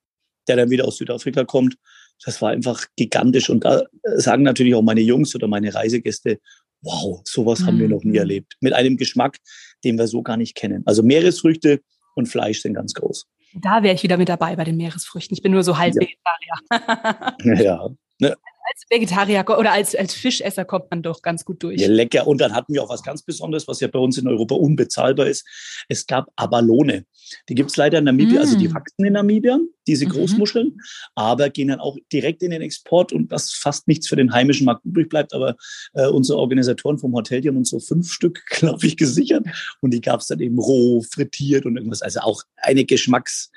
[0.48, 1.76] der dann wieder aus Südafrika kommt.
[2.24, 3.50] Das war einfach gigantisch.
[3.50, 3.84] Und da
[4.16, 6.38] sagen natürlich auch meine Jungs oder meine Reisegäste,
[6.82, 7.66] wow, sowas mhm.
[7.66, 8.16] haben wir noch nie mhm.
[8.16, 8.56] erlebt.
[8.60, 9.38] Mit einem Geschmack,
[9.84, 10.82] den wir so gar nicht kennen.
[10.84, 11.80] Also Meeresfrüchte
[12.14, 13.26] und Fleisch sind ganz groß.
[13.54, 15.34] Da wäre ich wieder mit dabei bei den Meeresfrüchten.
[15.36, 16.00] Ich bin nur so halb ja.
[16.00, 17.64] Vegetarier.
[17.64, 17.88] ja.
[18.18, 18.36] Ne?
[18.72, 21.78] Als Vegetarier oder als, als Fischesser kommt man doch ganz gut durch.
[21.78, 22.26] Ja, lecker.
[22.26, 25.26] Und dann hatten wir auch was ganz Besonderes, was ja bei uns in Europa unbezahlbar
[25.26, 25.46] ist.
[25.88, 27.04] Es gab Abalone.
[27.48, 28.42] Die gibt es leider in Namibia, mm.
[28.42, 28.74] also die mm.
[28.74, 30.10] wachsen in Namibia, diese mhm.
[30.10, 30.78] Großmuscheln,
[31.14, 34.64] aber gehen dann auch direkt in den Export und was fast nichts für den heimischen
[34.64, 35.34] Markt übrig bleibt.
[35.34, 35.56] Aber
[35.94, 39.44] äh, unsere Organisatoren vom Hotel, die haben uns so fünf Stück, glaube ich, gesichert.
[39.80, 42.02] Und die gab es dann eben roh, frittiert und irgendwas.
[42.02, 43.50] Also auch eine Geschmacks,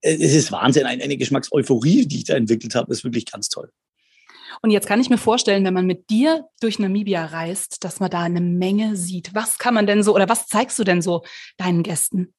[0.00, 3.48] äh, es ist Wahnsinn, eine, eine Geschmackseuphorie, die ich da entwickelt habe, ist wirklich ganz
[3.48, 3.70] toll.
[4.62, 8.10] Und jetzt kann ich mir vorstellen, wenn man mit dir durch Namibia reist, dass man
[8.10, 9.34] da eine Menge sieht.
[9.34, 11.22] Was kann man denn so oder was zeigst du denn so
[11.56, 12.34] deinen Gästen?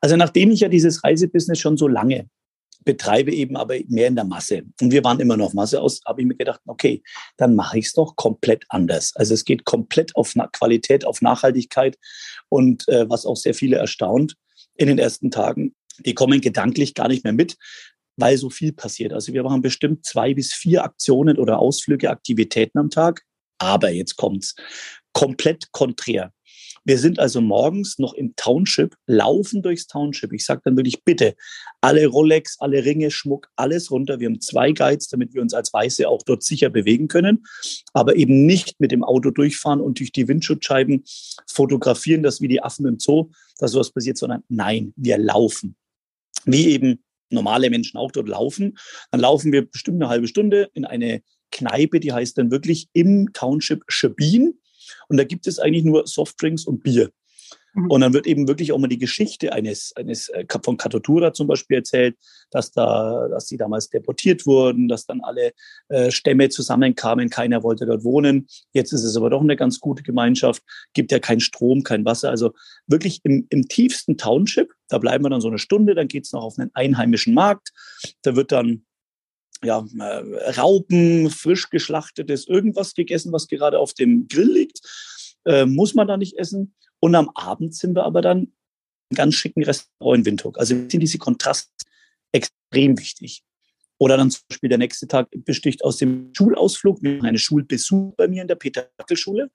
[0.00, 2.28] Also nachdem ich ja dieses Reisebusiness schon so lange
[2.84, 4.62] betreibe, eben aber mehr in der Masse.
[4.80, 7.02] Und wir waren immer noch Masse aus, habe ich mir gedacht, okay,
[7.36, 9.12] dann mache ich es doch komplett anders.
[9.16, 11.98] Also es geht komplett auf Qualität, auf Nachhaltigkeit
[12.48, 14.36] und äh, was auch sehr viele erstaunt
[14.76, 15.74] in den ersten Tagen.
[15.98, 17.56] Die kommen gedanklich gar nicht mehr mit,
[18.20, 19.12] weil so viel passiert.
[19.12, 23.22] Also wir machen bestimmt zwei bis vier Aktionen oder Ausflüge, Aktivitäten am Tag.
[23.58, 24.54] Aber jetzt kommt's
[25.12, 26.32] komplett konträr.
[26.84, 30.32] Wir sind also morgens noch im Township, laufen durchs Township.
[30.32, 31.34] Ich sage dann wirklich, bitte,
[31.80, 34.18] alle Rolex, alle Ringe, Schmuck, alles runter.
[34.18, 37.44] Wir haben zwei Guides, damit wir uns als Weiße auch dort sicher bewegen können,
[37.92, 41.04] aber eben nicht mit dem Auto durchfahren und durch die Windschutzscheiben
[41.46, 45.76] fotografieren, das wie die Affen im Zoo, dass sowas passiert, sondern nein, wir laufen.
[46.46, 48.78] Wie eben normale Menschen auch dort laufen.
[49.10, 53.32] Dann laufen wir bestimmt eine halbe Stunde in eine Kneipe, die heißt dann wirklich im
[53.32, 54.58] Township Schabin.
[55.08, 57.10] Und da gibt es eigentlich nur Softdrinks und Bier.
[57.74, 57.90] Mhm.
[57.90, 61.46] Und dann wird eben wirklich auch mal die Geschichte eines, eines äh, von Katotura zum
[61.46, 62.16] Beispiel erzählt,
[62.50, 65.52] dass da, dass sie damals deportiert wurden, dass dann alle
[65.88, 68.46] äh, Stämme zusammenkamen, keiner wollte dort wohnen.
[68.72, 70.62] Jetzt ist es aber doch eine ganz gute Gemeinschaft,
[70.94, 72.30] gibt ja keinen Strom, kein Wasser.
[72.30, 72.52] Also
[72.86, 76.42] wirklich im, im tiefsten Township, da bleiben wir dann so eine Stunde, dann geht's noch
[76.42, 77.70] auf einen einheimischen Markt.
[78.22, 78.84] Da wird dann
[79.62, 84.80] ja, äh, Raupen, frisch geschlachtetes, irgendwas gegessen, was gerade auf dem Grill liegt.
[85.44, 86.74] Äh, muss man da nicht essen.
[87.00, 88.52] Und am Abend sind wir aber dann
[89.10, 90.58] im ganz schicken Restaurant in Windhoek.
[90.58, 91.70] Also sind diese Kontraste
[92.32, 93.42] extrem wichtig.
[93.98, 97.02] Oder dann zum Beispiel der nächste Tag besticht aus dem Schulausflug.
[97.02, 99.50] Wir haben eine Schulbesuch bei mir in der Peter-Dackel-Schule.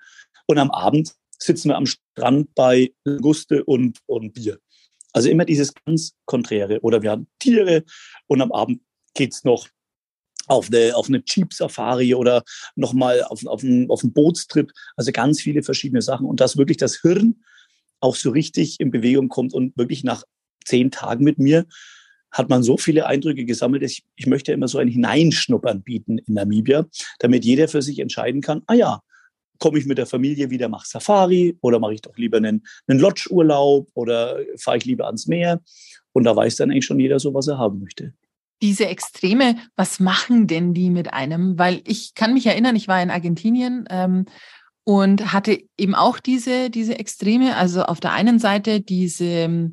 [0.46, 4.60] Und am Abend sitzen wir am Strand bei Guste und, und Bier.
[5.14, 6.80] Also immer dieses ganz Konträre.
[6.82, 7.84] Oder wir haben Tiere
[8.28, 8.82] und am Abend
[9.14, 9.68] geht's noch
[10.48, 12.44] auf eine, auf eine Jeep-Safari oder
[12.76, 14.72] nochmal auf, auf, einen, auf einen Bootstrip.
[14.96, 16.26] Also ganz viele verschiedene Sachen.
[16.26, 17.44] Und dass wirklich das Hirn
[18.00, 20.24] auch so richtig in Bewegung kommt und wirklich nach
[20.66, 21.66] zehn Tagen mit mir
[22.32, 23.82] hat man so viele Eindrücke gesammelt.
[23.84, 26.86] Ich, ich möchte immer so ein Hineinschnuppern bieten in Namibia,
[27.20, 29.02] damit jeder für sich entscheiden kann, ah ja,
[29.60, 33.00] komme ich mit der Familie wieder, mache Safari oder mache ich doch lieber einen, einen
[33.00, 35.62] Lodge-Urlaub oder fahre ich lieber ans Meer.
[36.12, 38.14] Und da weiß dann eigentlich schon jeder so, was er haben möchte.
[38.66, 41.60] Diese Extreme, was machen denn die mit einem?
[41.60, 44.26] Weil ich kann mich erinnern, ich war in Argentinien ähm,
[44.84, 47.58] und hatte eben auch diese, diese Extreme.
[47.58, 49.72] Also auf der einen Seite diese,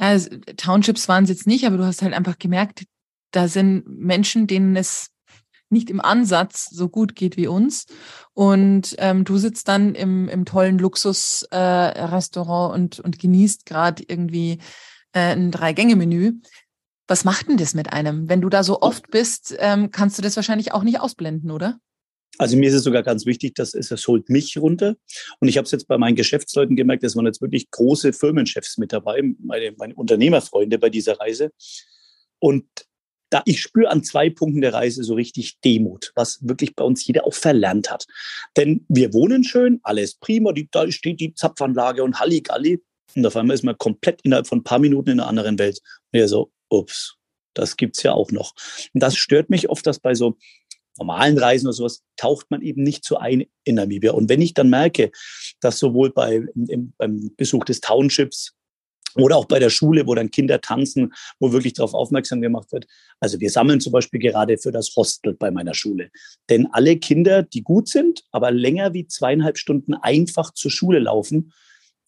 [0.00, 0.18] ja,
[0.56, 2.84] Townships waren es jetzt nicht, aber du hast halt einfach gemerkt,
[3.30, 5.10] da sind Menschen, denen es
[5.68, 7.84] nicht im Ansatz so gut geht wie uns.
[8.32, 14.60] Und ähm, du sitzt dann im, im tollen Luxusrestaurant äh, und, und genießt gerade irgendwie
[15.12, 16.40] äh, ein Drei-Gänge-Menü.
[17.06, 18.28] Was macht denn das mit einem?
[18.28, 21.78] Wenn du da so oft bist, ähm, kannst du das wahrscheinlich auch nicht ausblenden, oder?
[22.38, 24.96] Also mir ist es sogar ganz wichtig, dass es, es holt mich runter.
[25.38, 28.78] Und ich habe es jetzt bei meinen Geschäftsleuten gemerkt, es waren jetzt wirklich große Firmenchefs
[28.78, 31.50] mit dabei, meine, meine Unternehmerfreunde bei dieser Reise.
[32.40, 32.66] Und
[33.30, 37.06] da ich spüre an zwei Punkten der Reise so richtig Demut, was wirklich bei uns
[37.06, 38.06] jeder auch verlernt hat.
[38.56, 42.82] Denn wir wohnen schön, alles prima, die, da steht die Zapfanlage und Halligalli.
[43.16, 45.80] Und auf einmal ist man komplett innerhalb von ein paar Minuten in einer anderen Welt.
[46.12, 47.16] Und ja so, ups,
[47.54, 48.54] das gibt's ja auch noch.
[48.92, 50.36] Und das stört mich oft, dass bei so
[50.98, 54.12] normalen Reisen oder sowas taucht man eben nicht so ein in Namibia.
[54.12, 55.10] Und wenn ich dann merke,
[55.60, 58.54] dass sowohl bei, im, beim Besuch des Townships
[59.16, 62.86] oder auch bei der Schule, wo dann Kinder tanzen, wo wirklich darauf aufmerksam gemacht wird.
[63.20, 66.10] Also wir sammeln zum Beispiel gerade für das Hostel bei meiner Schule.
[66.48, 71.52] Denn alle Kinder, die gut sind, aber länger wie zweieinhalb Stunden einfach zur Schule laufen,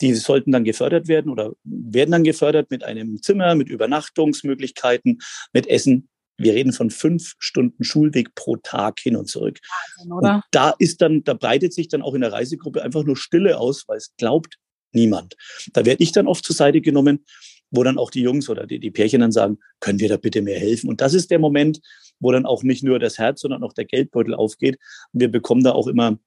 [0.00, 5.18] die sollten dann gefördert werden oder werden dann gefördert mit einem Zimmer, mit Übernachtungsmöglichkeiten,
[5.52, 6.08] mit Essen.
[6.38, 9.58] Wir reden von fünf Stunden Schulweg pro Tag hin und zurück.
[10.06, 13.58] Und da ist dann, da breitet sich dann auch in der Reisegruppe einfach nur Stille
[13.58, 14.58] aus, weil es glaubt
[14.92, 15.36] niemand.
[15.72, 17.24] Da werde ich dann oft zur Seite genommen,
[17.70, 20.42] wo dann auch die Jungs oder die, die Pärchen dann sagen, können wir da bitte
[20.42, 20.88] mehr helfen?
[20.88, 21.80] Und das ist der Moment,
[22.20, 24.78] wo dann auch nicht nur das Herz, sondern auch der Geldbeutel aufgeht.
[25.12, 26.18] wir bekommen da auch immer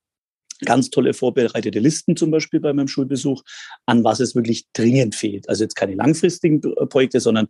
[0.65, 3.43] ganz tolle vorbereitete Listen zum Beispiel bei meinem Schulbesuch,
[3.86, 5.48] an was es wirklich dringend fehlt.
[5.50, 7.48] Also jetzt keine langfristigen Projekte, sondern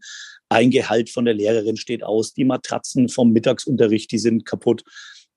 [0.50, 4.84] ein Gehalt von der Lehrerin steht aus, die Matratzen vom Mittagsunterricht, die sind kaputt.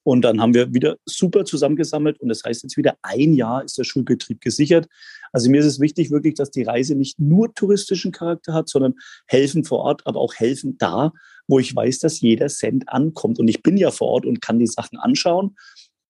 [0.04, 3.78] Und dann haben wir wieder super zusammengesammelt und das heißt jetzt wieder ein Jahr ist
[3.78, 4.88] der Schulbetrieb gesichert.
[5.30, 8.94] Also mir ist es wichtig wirklich, dass die Reise nicht nur touristischen Charakter hat, sondern
[9.26, 11.12] helfen vor Ort, aber auch helfen da,
[11.46, 13.38] wo ich weiß, dass jeder Cent ankommt.
[13.38, 15.54] Und ich bin ja vor Ort und kann die Sachen anschauen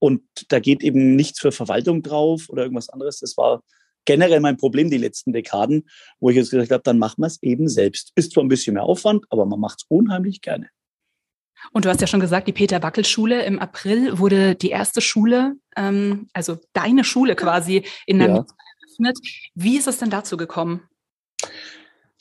[0.03, 3.21] und da geht eben nichts für Verwaltung drauf oder irgendwas anderes.
[3.21, 3.63] Das war
[4.05, 5.89] generell mein Problem die letzten Dekaden,
[6.19, 8.11] wo ich jetzt gesagt habe, dann machen wir es eben selbst.
[8.17, 10.69] Ist zwar ein bisschen mehr Aufwand, aber man macht es unheimlich gerne.
[11.71, 16.27] Und du hast ja schon gesagt, die Peter-Wackel-Schule im April wurde die erste Schule, ähm,
[16.33, 18.83] also deine Schule quasi in Namibia ja.
[18.83, 19.19] eröffnet.
[19.55, 20.83] Wie ist es denn dazu gekommen?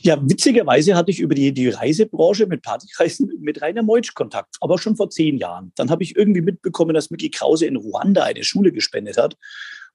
[0.03, 4.79] Ja, witzigerweise hatte ich über die, die Reisebranche mit Partyreisen mit Rainer Meutsch Kontakt, aber
[4.79, 5.71] schon vor zehn Jahren.
[5.75, 9.37] Dann habe ich irgendwie mitbekommen, dass Mickey Krause in Ruanda eine Schule gespendet hat.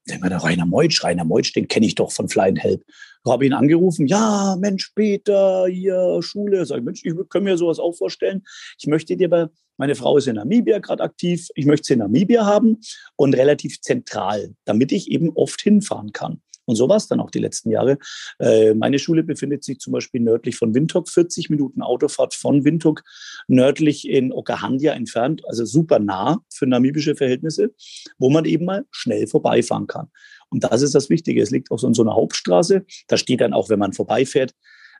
[0.06, 2.84] Mir, der Rainer Meutsch, Rainer Meutsch, den kenne ich doch von Fly and Help.
[2.86, 6.64] Ich habe ihn angerufen, ja, Mensch, Peter, hier, Schule.
[6.64, 8.44] Sag ich, Mensch, ich kann mir sowas auch vorstellen.
[8.78, 11.98] Ich möchte dir bei, meine Frau ist in Namibia gerade aktiv, ich möchte sie in
[11.98, 12.78] Namibia haben
[13.16, 16.40] und relativ zentral, damit ich eben oft hinfahren kann.
[16.66, 17.98] Und so war es dann auch die letzten Jahre.
[18.38, 23.02] Äh, meine Schule befindet sich zum Beispiel nördlich von Windhoek, 40 Minuten Autofahrt von Windhoek,
[23.48, 27.72] nördlich in Okahandja entfernt, also super nah für namibische Verhältnisse,
[28.18, 30.08] wo man eben mal schnell vorbeifahren kann.
[30.50, 31.42] Und das ist das Wichtige.
[31.42, 32.84] Es liegt auch so in so einer Hauptstraße.
[33.08, 34.54] Da steht dann auch, wenn man vorbeifährt,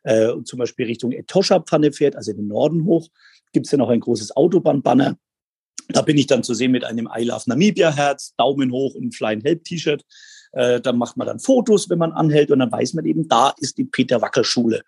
[0.05, 3.09] äh, zum Beispiel Richtung Etosha-Pfanne fährt, also in den Norden hoch,
[3.53, 5.19] gibt es ja noch ein großes Autobahnbanner.
[5.89, 9.15] Da bin ich dann zu sehen mit einem I Love Namibia Herz, Daumen hoch und
[9.15, 10.05] Flying Help T-Shirt.
[10.57, 13.53] Äh, dann macht man dann Fotos, wenn man anhält und dann weiß man eben, da
[13.59, 14.83] ist die Peter Wackel Schule.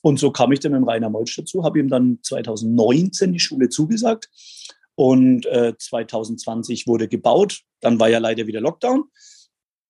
[0.00, 3.68] Und so kam ich dann mit Rainer Molsch dazu, habe ihm dann 2019 die Schule
[3.68, 4.30] zugesagt
[4.94, 7.62] und äh, 2020 wurde gebaut.
[7.80, 9.10] Dann war ja leider wieder Lockdown.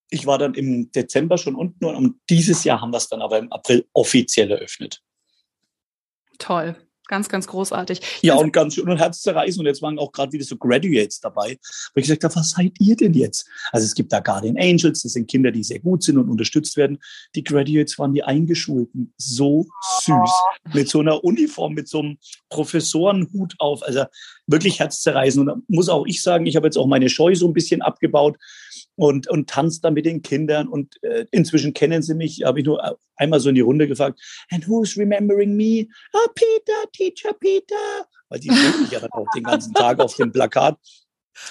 [0.09, 3.37] Ich war dann im Dezember schon unten und dieses Jahr haben wir es dann aber
[3.37, 5.03] im April offiziell eröffnet.
[6.39, 6.75] Toll.
[7.09, 8.01] Ganz, ganz großartig.
[8.21, 9.61] Ja, und ganz schön und herzzerreißend.
[9.61, 11.57] Und jetzt waren auch gerade wieder so Graduates dabei,
[11.95, 13.47] wo ich gesagt habe, was seid ihr denn jetzt?
[13.71, 16.77] Also es gibt da Guardian Angels, das sind Kinder, die sehr gut sind und unterstützt
[16.77, 16.99] werden.
[17.33, 19.11] Die Graduates waren die Eingeschulten.
[19.17, 19.65] So
[20.03, 20.13] süß.
[20.13, 20.69] Oh.
[20.71, 22.19] Mit so einer Uniform, mit so einem
[22.49, 23.81] Professorenhut auf.
[23.81, 24.05] Also
[24.45, 25.41] wirklich herzzerreißend.
[25.41, 27.81] Und da muss auch ich sagen, ich habe jetzt auch meine Scheu so ein bisschen
[27.81, 28.37] abgebaut
[28.99, 30.67] und, und tanzt da mit den Kindern.
[30.67, 34.19] Und äh, inzwischen kennen sie mich, habe ich nur einmal so in die Runde gefragt,
[34.51, 35.87] and who's remembering me?
[36.13, 37.75] Oh, Peter, Teacher Peter.
[38.27, 40.77] Weil die sehen mich ja dann auch den ganzen Tag auf dem Plakat.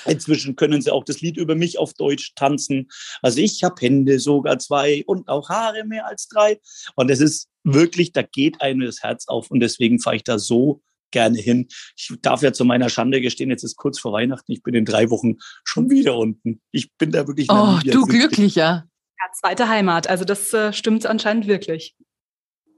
[0.05, 2.89] Inzwischen können sie auch das Lied über mich auf Deutsch tanzen.
[3.23, 6.61] Also ich habe Hände sogar zwei und auch Haare mehr als drei.
[6.97, 9.51] Und es ist wirklich, da geht einem das Herz auf.
[9.51, 11.69] Und deswegen fahre ich da so gerne hin.
[11.97, 14.85] Ich darf ja zu meiner Schande gestehen, jetzt ist kurz vor Weihnachten, ich bin in
[14.85, 16.61] drei Wochen schon wieder unten.
[16.73, 17.49] Ich bin da wirklich.
[17.51, 18.89] Oh, du glücklicher.
[19.21, 20.09] Ja, zweite Heimat.
[20.09, 21.97] Also das äh, stimmt anscheinend wirklich.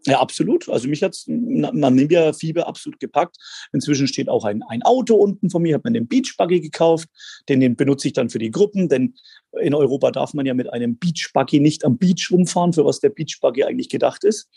[0.07, 0.69] Ja, absolut.
[0.69, 3.37] Also mich hat Namibia-Fieber absolut gepackt.
[3.73, 7.09] Inzwischen steht auch ein, ein Auto unten von mir, habe mir den Beachbuggy gekauft.
[7.49, 9.15] Den, den benutze ich dann für die Gruppen, denn
[9.61, 13.11] in Europa darf man ja mit einem Beachbuggy nicht am Beach rumfahren, für was der
[13.11, 14.49] Beachbuggy eigentlich gedacht ist.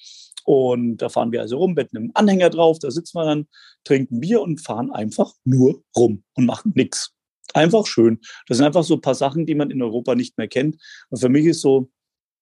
[0.46, 3.48] Und da fahren wir also rum mit einem Anhänger drauf, da sitzen wir dann,
[3.84, 7.14] trinken Bier und fahren einfach nur rum und machen nichts.
[7.54, 8.20] Einfach schön.
[8.48, 10.78] Das sind einfach so ein paar Sachen, die man in Europa nicht mehr kennt.
[11.10, 11.90] Und für mich ist so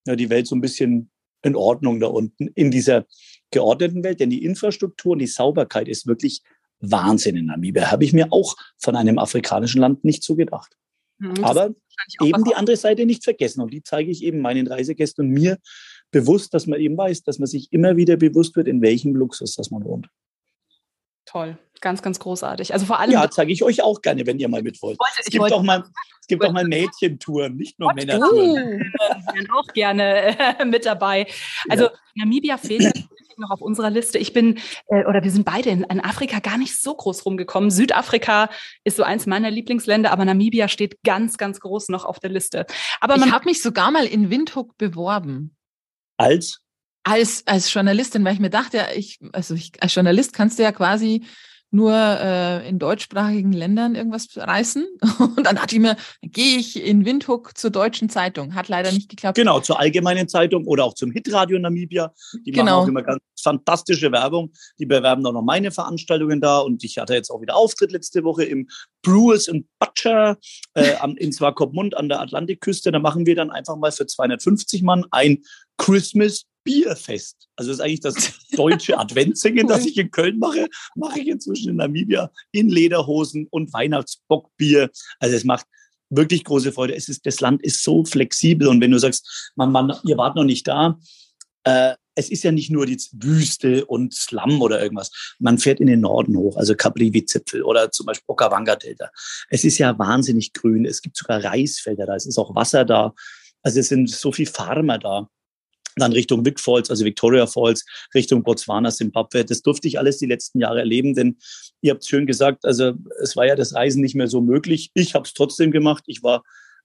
[0.08, 1.12] ja, die Welt so ein bisschen
[1.44, 3.06] in Ordnung da unten in dieser
[3.52, 6.42] geordneten Welt, denn die Infrastruktur und die Sauberkeit ist wirklich
[6.80, 7.92] Wahnsinn in Namibia.
[7.92, 10.76] Habe ich mir auch von einem afrikanischen Land nicht so gedacht.
[11.20, 11.70] Mhm, Aber
[12.22, 13.62] eben die andere Seite nicht vergessen.
[13.62, 15.58] Und die zeige ich eben meinen Reisegästen und mir
[16.12, 19.56] bewusst, dass man eben weiß, dass man sich immer wieder bewusst wird, in welchem Luxus
[19.56, 20.08] das man wohnt.
[21.26, 22.74] Toll, ganz, ganz großartig.
[22.74, 23.12] Also vor allem.
[23.12, 25.00] Ja, zeige ich euch auch gerne, wenn ihr mal mit wollt.
[25.00, 25.84] Wollte, es gibt auch mal,
[26.19, 28.80] es gibt auch mal Mädchentouren, nicht nur Männertouren.
[28.80, 31.28] Wir wären auch gerne äh, mit dabei.
[31.69, 31.91] Also ja.
[32.15, 33.08] Namibia fehlt
[33.41, 34.17] noch auf unserer Liste.
[34.17, 37.71] Ich bin, äh, oder wir sind beide in, in, Afrika gar nicht so groß rumgekommen.
[37.71, 38.50] Südafrika
[38.84, 42.65] ist so eins meiner Lieblingsländer, aber Namibia steht ganz, ganz groß noch auf der Liste.
[43.00, 45.56] Aber man hat mich sogar mal in Windhoek beworben.
[46.21, 46.60] Als?
[47.03, 50.71] Als, als Journalistin, weil ich mir dachte, ich, also ich, als Journalist kannst du ja
[50.71, 51.25] quasi
[51.71, 54.86] nur äh, in deutschsprachigen Ländern irgendwas reißen.
[55.19, 58.55] Und dann dachte ich mir, gehe ich in Windhoek zur deutschen Zeitung.
[58.55, 59.38] Hat leider nicht geklappt.
[59.38, 62.13] Genau, zur allgemeinen Zeitung oder auch zum Hitradio Namibia.
[62.45, 62.63] Die genau.
[62.63, 64.51] machen auch immer ganz fantastische Werbung.
[64.79, 66.60] Die bewerben auch noch meine Veranstaltungen da.
[66.60, 68.67] Und ich hatte jetzt auch wieder Auftritt letzte Woche im
[69.01, 70.38] Brewers and Butcher
[70.73, 72.91] äh, in Swakopmund an der Atlantikküste.
[72.91, 75.39] Da machen wir dann einfach mal für 250 Mann ein
[75.77, 77.47] Christmas Bierfest.
[77.56, 81.69] Also das ist eigentlich das deutsche Adventssingen, das ich in Köln mache, mache ich inzwischen
[81.69, 84.89] in Namibia in Lederhosen und Weihnachtsbockbier.
[85.19, 85.65] Also es macht
[86.10, 86.95] wirklich große Freude.
[86.95, 90.36] Es ist, das Land ist so flexibel und wenn du sagst, man, man, ihr wart
[90.36, 91.00] noch nicht da,
[91.63, 95.36] äh, es ist ja nicht nur die Wüste und Slum oder irgendwas.
[95.39, 99.10] Man fährt in den Norden hoch, also Kaprivi-Zipfel oder zum Beispiel Okawanga-Delta.
[99.50, 100.86] Es ist ja wahnsinnig grün.
[100.86, 102.15] Es gibt sogar Reisfelder da.
[102.15, 103.13] Es ist auch Wasser da.
[103.63, 105.30] Also es sind so viele Farmer da
[105.95, 109.45] dann Richtung Vic Falls, also Victoria Falls, Richtung Botswana, Zimbabwe.
[109.45, 111.38] Das durfte ich alles die letzten Jahre erleben, denn
[111.82, 114.91] ihr habt schön gesagt, also es war ja das Reisen nicht mehr so möglich.
[114.93, 116.04] Ich habe es trotzdem gemacht.
[116.08, 116.43] Ich war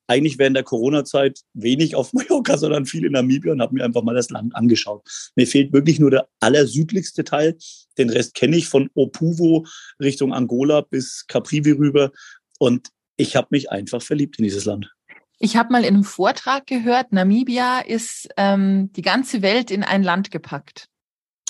[0.08, 4.02] eigentlich während der Corona-Zeit wenig auf Mallorca, sondern viel in Namibia und habe mir einfach
[4.02, 5.02] mal das Land angeschaut.
[5.34, 7.56] Mir fehlt wirklich nur der allersüdlichste Teil.
[7.98, 9.66] Den Rest kenne ich von Opuvo
[10.00, 12.12] Richtung Angola bis Caprivi rüber.
[12.58, 14.90] Und ich habe mich einfach verliebt in dieses Land.
[15.38, 20.02] Ich habe mal in einem Vortrag gehört, Namibia ist ähm, die ganze Welt in ein
[20.02, 20.88] Land gepackt.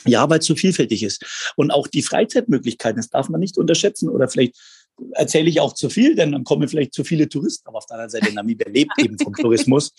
[0.05, 1.53] Ja, weil es so vielfältig ist.
[1.57, 4.09] Und auch die Freizeitmöglichkeiten, das darf man nicht unterschätzen.
[4.09, 4.57] Oder vielleicht
[5.13, 7.67] erzähle ich auch zu viel, denn dann kommen vielleicht zu viele Touristen.
[7.69, 9.93] Aber auf der anderen Seite, Namibia lebt eben vom Tourismus.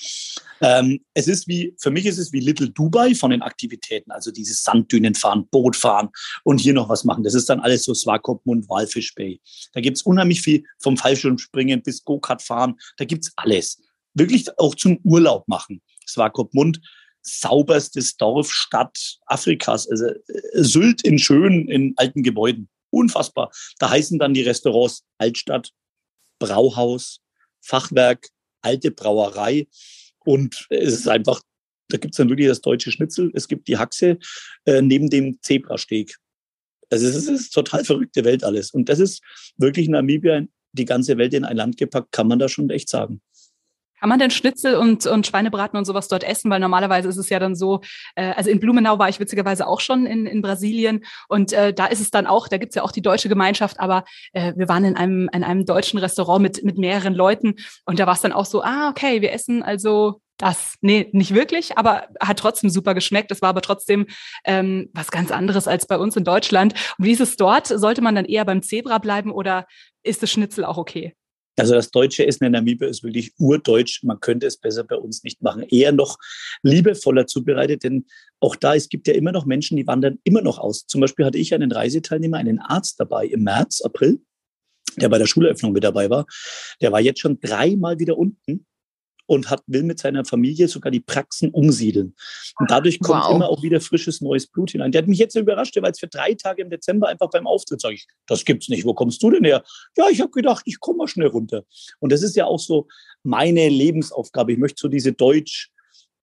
[0.62, 4.12] Ähm, es ist wie, für mich ist es wie Little Dubai von den Aktivitäten.
[4.12, 6.10] Also dieses Sanddünen fahren, Boot fahren
[6.44, 7.24] und hier noch was machen.
[7.24, 9.40] Das ist dann alles so Swakopmund, Walfish Bay.
[9.74, 12.76] Da gibt's unheimlich viel vom Fallschirmspringen bis Go-Kart fahren.
[12.98, 13.82] Da gibt's alles.
[14.14, 15.82] Wirklich auch zum Urlaub machen.
[16.08, 16.80] Swakopmund
[17.22, 19.90] sauberstes Dorf, Stadt Afrikas.
[19.90, 20.18] Also äh,
[20.54, 22.70] Sylt in schön, in alten Gebäuden.
[22.90, 23.52] Unfassbar.
[23.80, 25.72] Da heißen dann die Restaurants Altstadt,
[26.40, 27.20] Brauhaus,
[27.62, 28.30] Fachwerk,
[28.62, 29.68] alte Brauerei.
[30.26, 31.42] Und es ist einfach,
[31.90, 34.18] da gibt es dann wirklich das deutsche Schnitzel, es gibt die Haxe
[34.66, 36.16] äh, neben dem Zebrasteg.
[36.90, 38.72] Also es ist, total verrückte Welt alles.
[38.72, 39.22] Und das ist
[39.58, 43.22] wirklich Namibia, die ganze Welt in ein Land gepackt, kann man da schon echt sagen.
[44.00, 46.52] Kann man denn Schnitzel und, und Schweinebraten und sowas dort essen?
[46.52, 47.82] Weil normalerweise ist es ja dann so,
[48.16, 51.86] äh, also in Blumenau war ich witzigerweise auch schon in, in Brasilien und äh, da
[51.88, 54.86] ist es dann auch, da gibt's ja auch die deutsche Gemeinschaft, aber äh, wir waren
[54.86, 57.56] in einem, in einem deutschen Restaurant mit, mit mehreren Leuten
[57.86, 61.34] und da war es dann auch so, ah, okay, wir essen also das, nee, nicht
[61.34, 63.32] wirklich, aber hat trotzdem super geschmeckt.
[63.32, 64.06] Es war aber trotzdem
[64.46, 66.76] ähm, was ganz anderes als bei uns in Deutschland.
[66.98, 67.68] Und wie ist es dort?
[67.68, 69.66] Sollte man dann eher beim Zebra bleiben oder
[70.04, 71.16] ist das Schnitzel auch okay?
[71.58, 74.04] Also das deutsche Essen in Namibia ist wirklich urdeutsch.
[74.04, 75.64] Man könnte es besser bei uns nicht machen.
[75.64, 76.18] Eher noch
[76.62, 78.06] liebevoller zubereitet, denn
[78.40, 80.86] auch da, es gibt ja immer noch Menschen, die wandern immer noch aus.
[80.86, 84.22] Zum Beispiel hatte ich einen Reiseteilnehmer, einen Arzt dabei im März, April,
[84.98, 86.28] der bei der Schuleröffnung mit dabei war.
[86.80, 88.66] Der war jetzt schon dreimal wieder unten
[89.28, 92.16] und hat, will mit seiner Familie sogar die Praxen umsiedeln.
[92.60, 93.36] Und dadurch kommt wow.
[93.36, 94.92] immer auch wieder frisches neues Blut hinein.
[94.92, 97.82] Der hat mich jetzt überrascht, war jetzt für drei Tage im Dezember einfach beim Auftritt.
[97.82, 98.86] Sag ich, das gibt's nicht.
[98.86, 99.64] Wo kommst du denn her?
[99.96, 101.64] Ja, ich habe gedacht, ich komme mal schnell runter.
[102.00, 102.88] Und das ist ja auch so
[103.24, 104.54] meine Lebensaufgabe.
[104.54, 105.72] Ich möchte so diese Deutsch-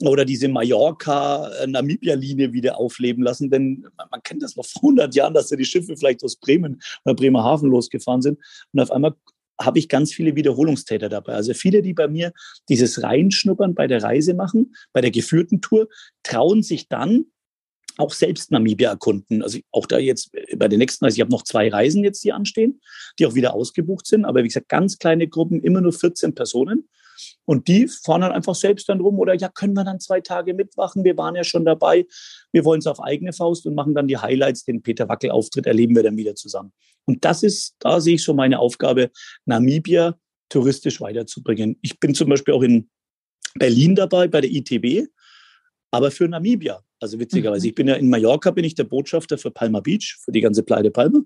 [0.02, 5.48] oder diese Mallorca-Namibia-Linie wieder aufleben lassen, denn man kennt das noch vor 100 Jahren, dass
[5.48, 8.38] da die Schiffe vielleicht aus Bremen oder Bremerhaven losgefahren sind
[8.72, 9.14] und auf einmal
[9.60, 11.34] habe ich ganz viele Wiederholungstäter dabei.
[11.34, 12.32] Also viele, die bei mir
[12.68, 15.88] dieses Reinschnuppern bei der Reise machen, bei der geführten Tour,
[16.22, 17.26] trauen sich dann
[17.96, 19.42] auch selbst Namibia erkunden.
[19.42, 22.32] Also auch da jetzt bei den nächsten, also ich habe noch zwei Reisen jetzt, die
[22.32, 22.80] anstehen,
[23.18, 24.24] die auch wieder ausgebucht sind.
[24.24, 26.88] Aber wie gesagt, ganz kleine Gruppen, immer nur 14 Personen.
[27.44, 30.52] Und die fahren dann einfach selbst dann rum oder ja, können wir dann zwei Tage
[30.52, 31.04] mitmachen?
[31.04, 32.06] Wir waren ja schon dabei.
[32.52, 34.64] Wir wollen es auf eigene Faust und machen dann die Highlights.
[34.64, 36.72] Den Peter Wackel-Auftritt erleben wir dann wieder zusammen.
[37.06, 39.10] Und das ist, da sehe ich so meine Aufgabe,
[39.44, 41.78] Namibia touristisch weiterzubringen.
[41.82, 42.88] Ich bin zum Beispiel auch in
[43.54, 45.08] Berlin dabei bei der ITB,
[45.90, 46.82] aber für Namibia.
[47.00, 47.68] Also witzigerweise, mhm.
[47.68, 50.62] ich bin ja in Mallorca, bin ich der Botschafter für Palma Beach, für die ganze
[50.62, 51.20] Pleite Palma.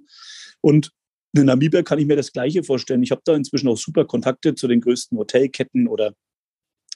[0.61, 0.91] Und
[1.35, 3.03] in Namibia kann ich mir das Gleiche vorstellen.
[3.03, 6.15] Ich habe da inzwischen auch super Kontakte zu den größten Hotelketten oder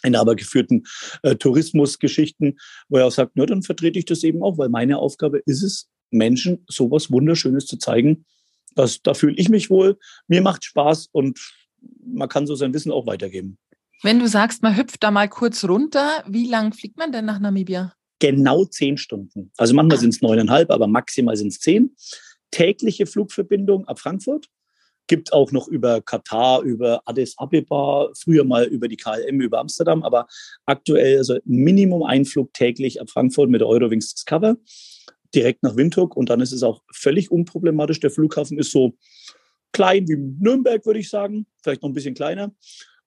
[0.02, 0.84] inhabergeführten
[1.22, 4.98] äh, Tourismusgeschichten, wo er auch sagt, na, dann vertrete ich das eben auch, weil meine
[4.98, 8.26] Aufgabe ist es, Menschen sowas Wunderschönes zu zeigen.
[8.74, 11.38] Das, da fühle ich mich wohl, mir macht Spaß und
[12.04, 13.58] man kann so sein Wissen auch weitergeben.
[14.02, 17.38] Wenn du sagst, man hüpft da mal kurz runter, wie lang fliegt man denn nach
[17.38, 17.94] Namibia?
[18.18, 19.52] Genau zehn Stunden.
[19.56, 20.00] Also manchmal ah.
[20.00, 21.94] sind es neuneinhalb, aber maximal sind es zehn
[22.52, 24.46] tägliche Flugverbindung ab Frankfurt.
[25.08, 30.04] Gibt auch noch über Katar, über Addis Abeba, früher mal über die KLM, über Amsterdam,
[30.04, 30.28] aber
[30.64, 34.56] aktuell also Minimum ein Flug täglich ab Frankfurt mit der Eurowings Discover
[35.34, 38.00] direkt nach Windhoek und dann ist es auch völlig unproblematisch.
[38.00, 38.96] Der Flughafen ist so
[39.72, 42.54] klein wie Nürnberg, würde ich sagen, vielleicht noch ein bisschen kleiner.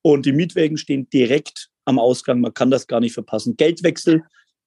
[0.02, 2.42] Und die Mietwägen stehen direkt am Ausgang.
[2.42, 3.58] Man kann das gar nicht verpassen.
[3.58, 4.24] Geldwechsel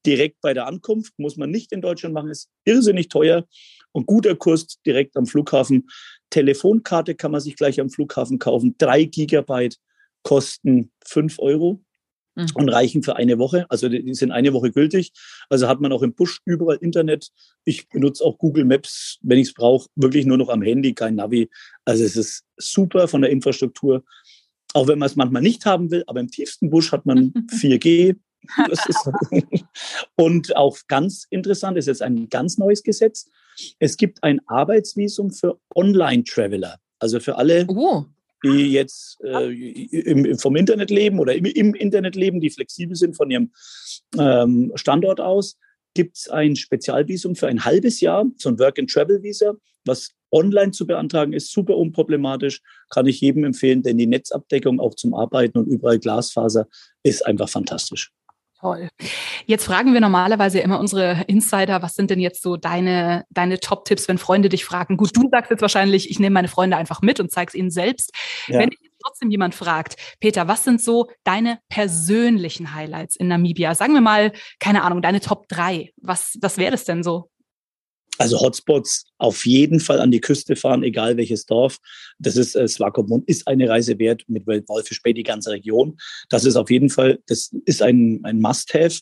[0.06, 3.46] direkt bei der Ankunft muss man nicht in Deutschland machen, ist irrsinnig teuer
[3.92, 5.88] und guter Kurs direkt am Flughafen.
[6.30, 8.76] Telefonkarte kann man sich gleich am Flughafen kaufen.
[8.78, 9.76] Drei Gigabyte
[10.22, 11.82] kosten fünf Euro
[12.38, 12.46] mhm.
[12.54, 13.66] und reichen für eine Woche.
[13.68, 15.12] Also die sind eine Woche gültig.
[15.50, 17.30] Also hat man auch im Busch überall Internet.
[17.64, 21.16] Ich benutze auch Google Maps, wenn ich es brauche, wirklich nur noch am Handy, kein
[21.16, 21.50] Navi.
[21.84, 24.04] Also es ist super von der Infrastruktur.
[24.74, 28.16] Auch wenn man es manchmal nicht haben will, aber im tiefsten Busch hat man 4G,
[30.16, 33.28] und auch ganz interessant, ist jetzt ein ganz neues Gesetz.
[33.78, 38.04] Es gibt ein Arbeitsvisum für Online-Traveler, also für alle, oh.
[38.44, 43.16] Die jetzt äh, im, vom Internet leben oder im, im, Internet leben, die flexibel sind
[43.16, 43.52] von ihrem
[44.18, 45.58] ähm, Standort aus.
[45.94, 51.32] Gibt es ein Spezialvisum für ein halbes Jahr, so ein Work-and-Travel-Visa, was online zu beantragen
[51.32, 55.98] ist, super unproblematisch, kann ich jedem empfehlen, denn die Netzabdeckung auch zum Arbeiten und überall
[55.98, 56.68] Glasfaser
[57.02, 58.12] ist einfach fantastisch.
[58.60, 58.88] Toll.
[59.46, 64.08] Jetzt fragen wir normalerweise immer unsere Insider, was sind denn jetzt so deine, deine Top-Tipps,
[64.08, 64.96] wenn Freunde dich fragen?
[64.96, 67.70] Gut, du sagst jetzt wahrscheinlich, ich nehme meine Freunde einfach mit und zeige es ihnen
[67.70, 68.12] selbst.
[68.48, 68.58] Ja.
[68.58, 73.76] Wenn dich trotzdem jemand fragt, Peter, was sind so deine persönlichen Highlights in Namibia?
[73.76, 75.92] Sagen wir mal, keine Ahnung, deine Top 3.
[75.96, 77.30] Was, was wäre das denn so?
[78.18, 81.78] Also Hotspots auf jeden Fall an die Küste fahren, egal welches Dorf.
[82.18, 85.96] Das ist äh, Swakopmund ist eine Reise wert mit Wolfisch Bay, die ganze Region.
[86.28, 89.00] Das ist auf jeden Fall, das ist ein, ein Must-Have.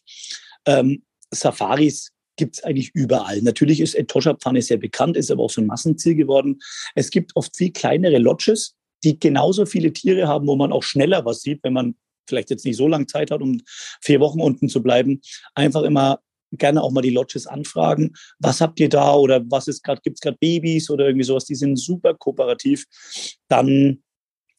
[0.66, 3.40] Ähm, Safaris gibt es eigentlich überall.
[3.42, 6.60] Natürlich ist Etosha-Pfanne sehr bekannt, ist aber auch so ein Massenziel geworden.
[6.94, 11.24] Es gibt oft viel kleinere Lodges, die genauso viele Tiere haben, wo man auch schneller
[11.24, 11.96] was sieht, wenn man
[12.28, 13.62] vielleicht jetzt nicht so lange Zeit hat, um
[14.02, 15.20] vier Wochen unten zu bleiben.
[15.54, 16.20] Einfach immer
[16.58, 18.12] gerne auch mal die Lodges anfragen.
[18.38, 21.44] Was habt ihr da oder was ist gerade, gibt es gerade Babys oder irgendwie sowas?
[21.44, 22.84] Die sind super kooperativ.
[23.48, 24.02] Dann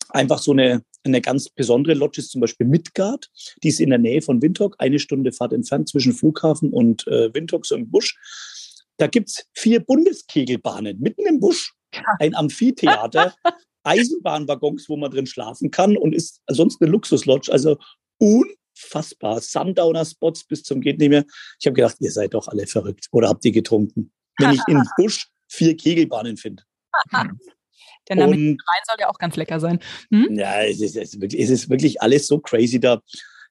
[0.10, 3.30] einfach so eine, eine ganz besondere Lodge ist zum Beispiel Midgard.
[3.64, 7.34] Die ist in der Nähe von Windhoek, eine Stunde Fahrt entfernt zwischen Flughafen und äh,
[7.34, 8.16] Windhoek, so im Busch.
[8.98, 11.74] Da gibt es vier Bundeskegelbahnen mitten im Busch,
[12.20, 13.34] ein Amphitheater,
[13.84, 17.52] Eisenbahnwaggons, wo man drin schlafen kann und ist sonst eine Luxuslodge.
[17.52, 17.78] Also
[18.20, 18.46] un
[18.84, 19.42] unfassbar.
[19.42, 21.26] Sundowner-Spots bis zum geht nicht mehr.
[21.60, 23.08] Ich habe gedacht, ihr seid doch alle verrückt.
[23.12, 24.12] Oder habt ihr getrunken?
[24.38, 26.64] Wenn ich im Busch vier Kegelbahnen finde.
[28.10, 29.80] Der Name Wein soll ja auch ganz lecker sein.
[30.12, 30.30] Hm?
[30.32, 33.02] Ja, es ist, es, ist wirklich, es ist wirklich alles so crazy da.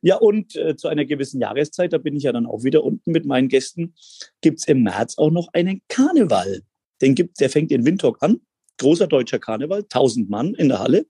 [0.01, 3.13] Ja, und äh, zu einer gewissen Jahreszeit, da bin ich ja dann auch wieder unten
[3.13, 3.95] mit meinen Gästen,
[4.41, 6.63] gibt es im März auch noch einen Karneval.
[7.03, 8.41] Den gibt, der fängt in Windhoek an.
[8.79, 11.07] Großer deutscher Karneval, 1000 Mann in der Halle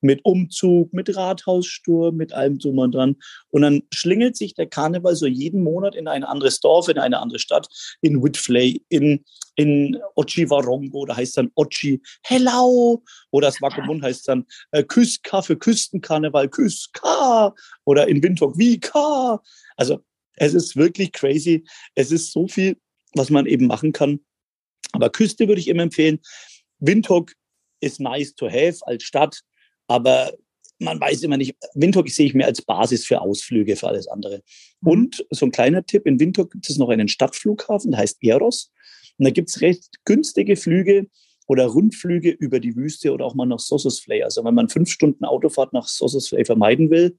[0.00, 3.16] mit Umzug, mit Rathaussturm, mit allem drum und dran.
[3.50, 7.18] Und dann schlingelt sich der Karneval so jeden Monat in ein anderes Dorf, in eine
[7.18, 7.68] andere Stadt,
[8.00, 9.24] in Whitflay, in,
[9.56, 16.48] in Ochiwarongo, da heißt dann Ochi Hello, oder Swakopmund heißt dann äh, Küska für Küstenkarneval,
[16.48, 17.54] Küska,
[17.84, 19.42] oder in Windhoek Vika.
[19.76, 20.00] Also
[20.36, 21.64] es ist wirklich crazy.
[21.94, 22.76] Es ist so viel,
[23.14, 24.20] was man eben machen kann.
[24.92, 26.20] Aber Küste würde ich immer empfehlen.
[26.78, 27.34] Windhoek
[27.80, 29.40] ist nice to have als Stadt.
[29.90, 30.32] Aber
[30.78, 34.40] man weiß immer nicht, Windhoek sehe ich mir als Basis für Ausflüge, für alles andere.
[34.80, 34.88] Mhm.
[34.88, 38.70] Und so ein kleiner Tipp, in Windhoek gibt es noch einen Stadtflughafen, der heißt Eros.
[39.18, 41.08] Und da gibt es recht günstige Flüge
[41.48, 44.22] oder Rundflüge über die Wüste oder auch mal nach Sossusvley.
[44.22, 47.18] Also wenn man fünf Stunden Autofahrt nach Sossusvley vermeiden will,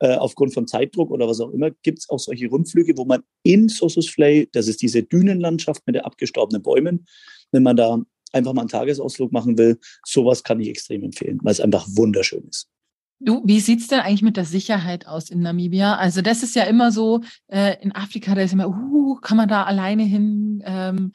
[0.00, 3.22] äh, aufgrund von Zeitdruck oder was auch immer, gibt es auch solche Rundflüge, wo man
[3.42, 7.06] in Sossusvlei, das ist diese Dünenlandschaft mit den abgestorbenen Bäumen,
[7.52, 8.02] wenn man da
[8.32, 12.44] einfach mal einen Tagesausflug machen will, sowas kann ich extrem empfehlen, weil es einfach wunderschön
[12.48, 12.68] ist.
[13.20, 15.94] Du, wie sieht's denn eigentlich mit der Sicherheit aus in Namibia?
[15.94, 19.48] Also das ist ja immer so, äh, in Afrika, da ist immer, uh, kann man
[19.48, 20.62] da alleine hin?
[20.66, 21.12] Ähm,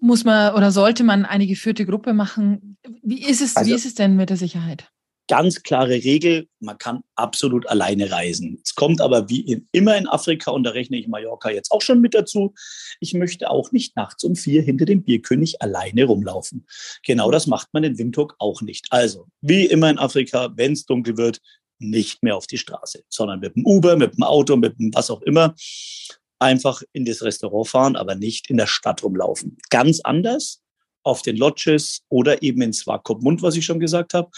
[0.00, 2.76] muss man oder sollte man eine geführte Gruppe machen?
[3.02, 4.88] Wie ist es, also, wie ist es denn mit der Sicherheit?
[5.28, 8.60] Ganz klare Regel, man kann absolut alleine reisen.
[8.64, 11.82] Es kommt aber wie in, immer in Afrika, und da rechne ich Mallorca jetzt auch
[11.82, 12.54] schon mit dazu,
[13.00, 16.66] ich möchte auch nicht nachts um vier hinter dem Bierkönig alleine rumlaufen.
[17.04, 18.86] Genau das macht man in Windhoek auch nicht.
[18.90, 21.40] Also, wie immer in Afrika, wenn es dunkel wird,
[21.78, 25.10] nicht mehr auf die Straße, sondern mit dem Uber, mit dem Auto, mit dem was
[25.10, 25.54] auch immer,
[26.40, 29.58] einfach in das Restaurant fahren, aber nicht in der Stadt rumlaufen.
[29.70, 30.60] Ganz anders
[31.08, 34.30] auf den Lodges oder eben in Swakopmund, was ich schon gesagt habe.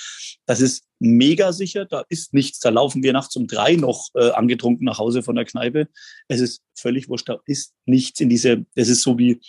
[0.46, 2.60] Das ist mega sicher, da ist nichts.
[2.60, 5.88] Da laufen wir nachts um drei noch äh, angetrunken nach Hause von der Kneipe.
[6.28, 9.40] Es ist völlig wurscht, da ist nichts in diese, es ist so wie,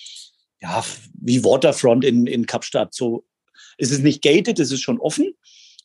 [0.61, 2.93] ja, wie Waterfront in, in Kapstadt.
[2.93, 3.25] So,
[3.77, 5.33] es ist nicht gated, es ist schon offen,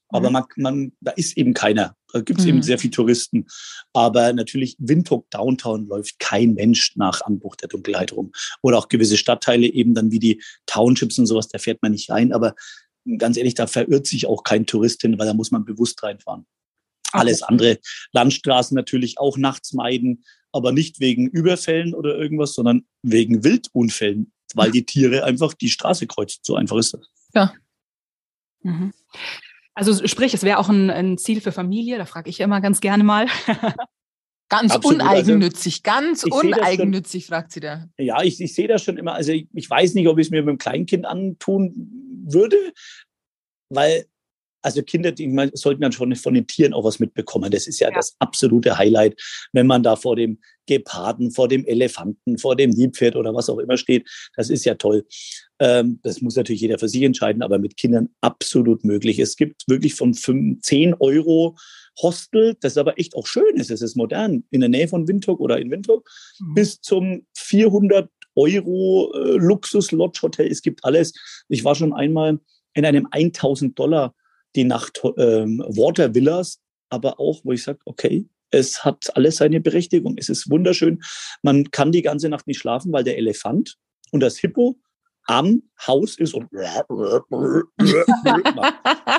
[0.09, 0.32] aber mhm.
[0.32, 1.97] man, man, da ist eben keiner.
[2.17, 2.51] Da gibt es mhm.
[2.51, 3.47] eben sehr viele Touristen.
[3.93, 8.33] Aber natürlich, Windhoek Downtown läuft kein Mensch nach Anbruch der Dunkelheit rum.
[8.62, 12.11] Oder auch gewisse Stadtteile eben dann wie die Townships und sowas, da fährt man nicht
[12.11, 12.33] rein.
[12.33, 12.55] Aber
[13.19, 16.47] ganz ehrlich, da verirrt sich auch kein Touristin, weil da muss man bewusst reinfahren.
[17.12, 17.79] Alles andere,
[18.12, 24.71] Landstraßen natürlich auch nachts meiden, aber nicht wegen Überfällen oder irgendwas, sondern wegen Wildunfällen, weil
[24.71, 26.41] die Tiere einfach die Straße kreuzen.
[26.43, 27.07] So einfach ist das.
[27.35, 27.53] Ja.
[28.62, 28.93] Mhm.
[29.77, 32.81] Also sprich, es wäre auch ein, ein, Ziel für Familie, da frage ich immer ganz
[32.81, 33.27] gerne mal.
[34.49, 35.01] Ganz Absolut.
[35.01, 37.89] Also uneigennützig, ganz uneigennützig, schon, fragt sie da.
[37.99, 39.14] Ja, ich, ich sehe das schon immer.
[39.14, 41.74] Also ich, ich weiß nicht, ob ich es mir mit einem Kleinkind antun
[42.24, 42.57] würde,
[43.68, 44.07] weil
[44.62, 47.53] also Kinder, die man, sollten dann schon von den Tieren auch was mitbekommen.
[47.53, 49.20] Das ist ja, ja, das absolute Highlight,
[49.53, 53.59] wenn man da vor dem Geparden, vor dem Elefanten, vor dem Liebpferd oder was auch
[53.59, 54.09] immer steht.
[54.35, 55.07] Das ist ja toll.
[55.59, 59.19] Ähm, das muss natürlich jeder für sich entscheiden, aber mit Kindern absolut möglich.
[59.19, 61.57] Es gibt wirklich von 5, 10 Euro
[62.01, 63.71] Hostel, das ist aber echt auch schön ist.
[63.71, 66.09] Es ist modern, in der Nähe von Windhoek oder in Windhoek,
[66.41, 66.55] mhm.
[66.55, 70.51] bis zum 400 Euro äh, Luxus-Lodge-Hotel.
[70.51, 71.15] Es gibt alles.
[71.49, 72.39] Ich war schon einmal
[72.75, 74.15] in einem 1000 Dollar
[74.55, 79.61] die Nacht ähm, Water Villas, aber auch, wo ich sage, okay, es hat alles seine
[79.61, 80.17] Berechtigung.
[80.19, 81.03] Es ist wunderschön.
[81.43, 83.77] Man kann die ganze Nacht nicht schlafen, weil der Elefant
[84.13, 84.79] und das Hippo
[85.27, 86.49] am Haus ist und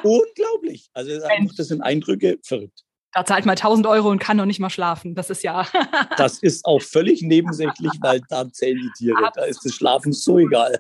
[0.04, 0.90] unglaublich.
[0.94, 2.84] Also einfach, das sind Eindrücke verrückt.
[3.14, 5.16] Da zahlt mal 1000 Euro und kann noch nicht mal schlafen.
[5.16, 5.66] Das ist ja.
[6.18, 9.32] das ist auch völlig nebensächlich, weil da zählen die Tiere.
[9.34, 10.80] Da ist das Schlafen so egal.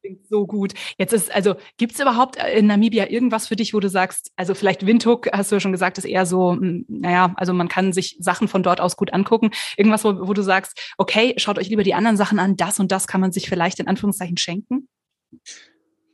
[0.00, 0.74] Klingt so gut.
[0.98, 4.54] Jetzt ist, also gibt es überhaupt in Namibia irgendwas für dich, wo du sagst, also
[4.54, 7.92] vielleicht Windhoek, hast du ja schon gesagt, ist eher so, hm, naja, also man kann
[7.92, 9.50] sich Sachen von dort aus gut angucken.
[9.76, 12.92] Irgendwas, wo, wo du sagst, okay, schaut euch lieber die anderen Sachen an, das und
[12.92, 14.88] das kann man sich vielleicht in Anführungszeichen schenken?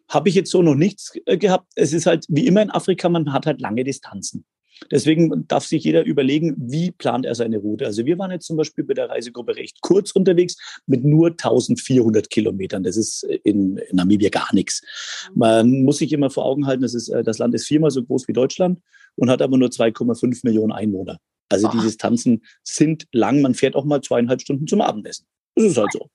[0.09, 1.67] Habe ich jetzt so noch nichts äh, gehabt.
[1.75, 4.45] Es ist halt wie immer in Afrika, man hat halt lange Distanzen.
[4.91, 7.87] Deswegen darf sich jeder überlegen, wie plant er seine Route.
[7.87, 10.57] Also wir waren jetzt zum Beispiel bei der Reisegruppe recht kurz unterwegs
[10.87, 12.83] mit nur 1400 Kilometern.
[12.83, 14.83] Das ist in, in Namibia gar nichts.
[15.35, 18.05] Man muss sich immer vor Augen halten, das, ist, äh, das Land ist viermal so
[18.05, 18.81] groß wie Deutschland
[19.17, 21.19] und hat aber nur 2,5 Millionen Einwohner.
[21.49, 23.41] Also die Distanzen sind lang.
[23.41, 25.27] Man fährt auch mal zweieinhalb Stunden zum Abendessen.
[25.55, 26.11] Das ist halt so.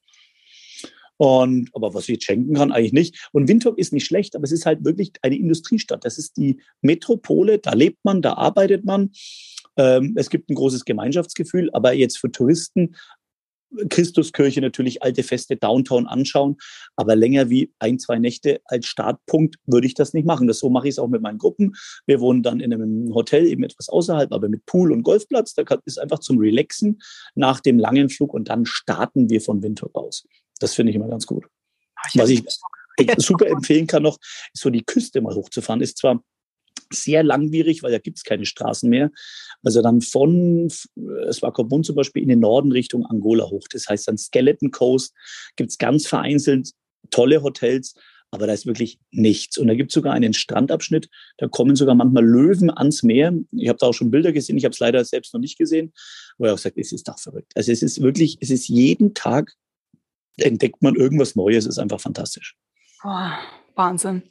[1.23, 3.29] Und, aber was ich jetzt schenken kann, eigentlich nicht.
[3.31, 6.03] Und Windhoek ist nicht schlecht, aber es ist halt wirklich eine Industriestadt.
[6.03, 9.11] Das ist die Metropole, da lebt man, da arbeitet man.
[9.77, 12.95] Ähm, es gibt ein großes Gemeinschaftsgefühl, aber jetzt für Touristen
[13.89, 16.57] Christuskirche natürlich alte Feste Downtown anschauen,
[16.95, 20.47] aber länger wie ein, zwei Nächte als Startpunkt würde ich das nicht machen.
[20.47, 21.75] Das so mache ich es auch mit meinen Gruppen.
[22.07, 25.53] Wir wohnen dann in einem Hotel eben etwas außerhalb, aber mit Pool und Golfplatz.
[25.53, 26.99] Da ist einfach zum Relaxen
[27.35, 30.25] nach dem langen Flug und dann starten wir von Windhoek aus.
[30.61, 31.45] Das finde ich immer ganz gut.
[31.95, 32.43] Ach, Was ich
[33.17, 34.17] super empfehlen kann noch,
[34.53, 35.81] ist so die Küste mal hochzufahren.
[35.81, 36.23] Ist zwar
[36.93, 39.11] sehr langwierig, weil da gibt es keine Straßen mehr.
[39.63, 40.69] Also dann von
[41.31, 43.67] Swakopmund zum Beispiel in den Norden Richtung Angola hoch.
[43.71, 45.13] Das heißt dann Skeleton Coast
[45.55, 46.71] gibt es ganz vereinzelt
[47.09, 47.95] tolle Hotels,
[48.29, 49.57] aber da ist wirklich nichts.
[49.57, 53.33] Und da gibt es sogar einen Strandabschnitt, da kommen sogar manchmal Löwen ans Meer.
[53.51, 55.93] Ich habe da auch schon Bilder gesehen, ich habe es leider selbst noch nicht gesehen,
[56.37, 57.51] wo er auch sagt, es ist doch verrückt.
[57.55, 59.53] Also es ist wirklich, es ist jeden Tag
[60.37, 62.55] entdeckt man irgendwas Neues, ist einfach fantastisch.
[63.03, 63.29] Oh,
[63.75, 64.23] Wahnsinn.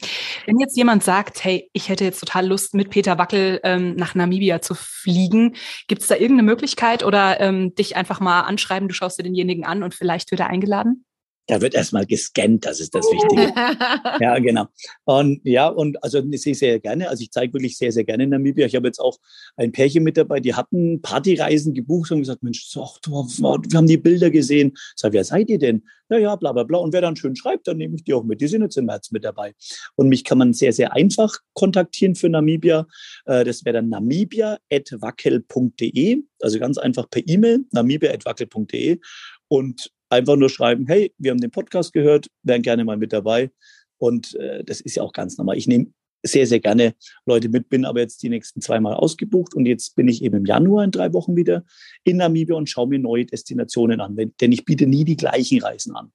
[0.46, 4.14] Wenn jetzt jemand sagt, hey, ich hätte jetzt total Lust, mit Peter Wackel ähm, nach
[4.14, 5.56] Namibia zu fliegen,
[5.88, 9.64] gibt es da irgendeine Möglichkeit oder ähm, dich einfach mal anschreiben, du schaust dir denjenigen
[9.64, 11.04] an und vielleicht wird er eingeladen?
[11.50, 13.52] Da wird erstmal gescannt, das ist das Wichtige.
[14.24, 14.66] ja, genau.
[15.04, 18.28] Und ja, und also ich sehe sehr gerne, also ich zeige wirklich sehr, sehr gerne
[18.28, 18.66] Namibia.
[18.66, 19.18] Ich habe jetzt auch
[19.56, 23.96] ein Pärchen mit dabei, die hatten Partyreisen gebucht und gesagt, Mensch, so, wir haben die
[23.96, 24.74] Bilder gesehen.
[24.76, 25.82] Ich sage, wer seid ihr denn?
[26.08, 26.78] Ja, ja, bla bla bla.
[26.78, 28.40] Und wer dann schön schreibt, dann nehme ich die auch mit.
[28.40, 29.56] Die sind jetzt im März mit dabei.
[29.96, 32.86] Und mich kann man sehr, sehr einfach kontaktieren für Namibia.
[33.24, 39.00] Äh, das wäre dann namibia.wackel.de, also ganz einfach per E-Mail, namibia.wackel.de.
[39.48, 43.50] Und einfach nur schreiben, hey, wir haben den Podcast gehört, wären gerne mal mit dabei.
[43.98, 45.56] Und äh, das ist ja auch ganz normal.
[45.56, 45.86] Ich nehme
[46.22, 46.94] sehr, sehr gerne
[47.26, 50.44] Leute mit, bin aber jetzt die nächsten zweimal ausgebucht und jetzt bin ich eben im
[50.44, 51.64] Januar in drei Wochen wieder
[52.04, 55.96] in Namibia und schaue mir neue Destinationen an, denn ich biete nie die gleichen Reisen
[55.96, 56.12] an.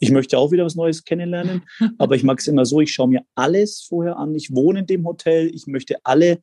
[0.00, 1.62] Ich möchte auch wieder was Neues kennenlernen,
[1.98, 4.86] aber ich mag es immer so, ich schaue mir alles vorher an, ich wohne in
[4.86, 6.42] dem Hotel, ich möchte alle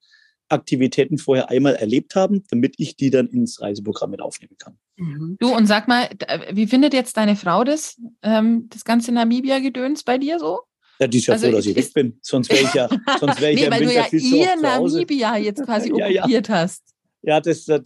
[0.49, 4.77] Aktivitäten vorher einmal erlebt haben, damit ich die dann ins Reiseprogramm mit aufnehmen kann.
[4.97, 5.37] Mhm.
[5.39, 6.09] Du, und sag mal,
[6.51, 10.59] wie findet jetzt deine Frau das, ähm, das ganze Namibia-Gedöns bei dir so?
[10.99, 12.19] Ja, die ist ja also froh, dass ich weg bin.
[12.21, 12.87] Sonst wäre ich ja,
[13.19, 16.55] sonst wäre ich nee, ja weil du ja ihr Namibia jetzt quasi ja, okkupiert ja.
[16.55, 16.83] hast.
[17.25, 17.79] Ja, das, da,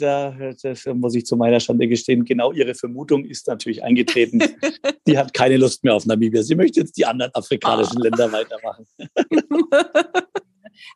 [0.63, 2.25] das muss ich zu meiner Schande gestehen.
[2.25, 4.39] Genau ihre Vermutung ist natürlich eingetreten.
[5.07, 6.41] die hat keine Lust mehr auf Namibia.
[6.41, 8.03] Sie möchte jetzt die anderen afrikanischen ah.
[8.03, 8.87] Länder weitermachen.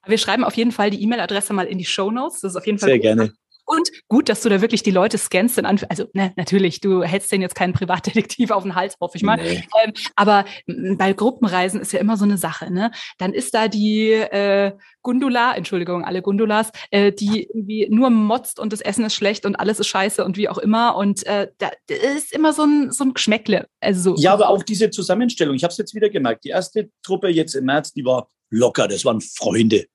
[0.05, 2.41] Wir schreiben auf jeden Fall die E-Mail-Adresse mal in die Show Notes.
[2.41, 3.33] Das ist auf jeden Fall sehr gerne.
[3.65, 5.57] Und gut, dass du da wirklich die Leute scannst.
[5.57, 9.23] In also ne, natürlich, du hältst denen jetzt keinen Privatdetektiv auf den Hals, hoffe ich
[9.23, 9.37] mal.
[9.37, 9.63] Nee.
[9.83, 12.71] Ähm, aber bei Gruppenreisen ist ja immer so eine Sache.
[12.71, 12.91] Ne?
[13.17, 18.73] Dann ist da die äh, Gundula, Entschuldigung, alle Gundulas, äh, die irgendwie nur motzt und
[18.73, 20.95] das Essen ist schlecht und alles ist scheiße und wie auch immer.
[20.95, 23.67] Und äh, da ist immer so ein, so ein Geschmäckle.
[23.79, 25.55] Also, ja, aber auch diese Zusammenstellung.
[25.55, 26.43] Ich habe es jetzt wieder gemerkt.
[26.43, 28.87] Die erste Truppe jetzt im März, die war locker.
[28.87, 29.85] Das waren Freunde.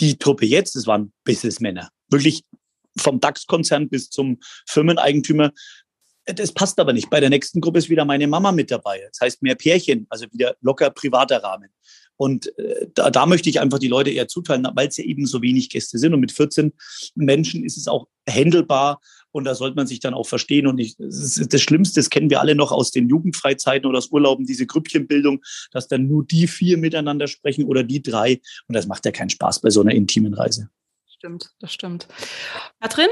[0.00, 1.88] Die Truppe jetzt, das waren Businessmänner.
[2.08, 2.44] Wirklich
[2.98, 5.52] vom DAX-Konzern bis zum Firmeneigentümer.
[6.26, 7.10] Das passt aber nicht.
[7.10, 9.00] Bei der nächsten Gruppe ist wieder meine Mama mit dabei.
[9.08, 11.70] Das heißt mehr Pärchen, also wieder locker privater Rahmen.
[12.16, 15.26] Und äh, da, da möchte ich einfach die Leute eher zuteilen, weil es ja eben
[15.26, 16.14] so wenig Gäste sind.
[16.14, 16.72] Und mit 14
[17.16, 19.00] Menschen ist es auch händelbar
[19.32, 20.66] und da sollte man sich dann auch verstehen.
[20.66, 24.12] Und ich, das, das Schlimmste, das kennen wir alle noch aus den Jugendfreizeiten oder aus
[24.12, 25.40] Urlauben, diese Grüppchenbildung,
[25.72, 28.40] dass dann nur die vier miteinander sprechen oder die drei.
[28.68, 30.68] Und das macht ja keinen Spaß bei so einer intimen Reise
[31.22, 32.08] stimmt, das stimmt.
[32.80, 33.08] Katrin,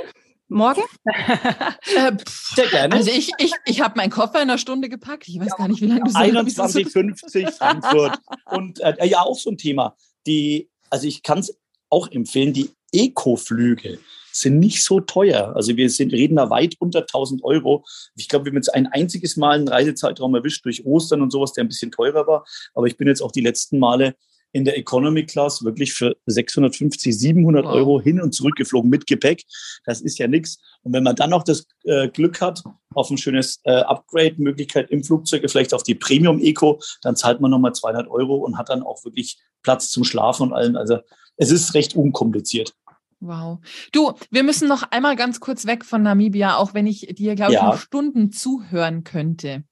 [0.48, 0.82] morgen?
[1.04, 2.96] äh, Sehr gerne.
[2.96, 5.28] Also ich, ich, ich habe meinen Koffer in einer Stunde gepackt.
[5.28, 8.18] Ich weiß ja, gar nicht, wie lange du 21,50 Frankfurt.
[8.46, 9.94] Und äh, ja, auch so ein Thema.
[10.26, 11.56] Die, also ich kann es
[11.88, 14.00] auch empfehlen, die Eco-Flüge
[14.32, 15.54] sind nicht so teuer.
[15.54, 17.84] Also wir sind, reden da weit unter 1000 Euro.
[18.16, 21.52] Ich glaube, wir haben jetzt ein einziges Mal einen Reisezeitraum erwischt durch Ostern und sowas,
[21.52, 22.44] der ein bisschen teurer war.
[22.74, 24.16] Aber ich bin jetzt auch die letzten Male
[24.52, 27.72] in der Economy Class wirklich für 650, 700 wow.
[27.72, 29.44] Euro hin und zurück geflogen mit Gepäck.
[29.84, 30.58] Das ist ja nichts.
[30.82, 32.62] Und wenn man dann noch das äh, Glück hat
[32.94, 37.50] auf ein schönes äh, Upgrade-Möglichkeit im Flugzeug, vielleicht auf die Premium Eco, dann zahlt man
[37.50, 40.76] nochmal 200 Euro und hat dann auch wirklich Platz zum Schlafen und allem.
[40.76, 40.98] Also
[41.36, 42.74] es ist recht unkompliziert.
[43.20, 43.58] Wow.
[43.92, 47.52] Du, wir müssen noch einmal ganz kurz weg von Namibia, auch wenn ich dir, glaube
[47.52, 47.66] ich, ja.
[47.66, 49.64] noch Stunden zuhören könnte.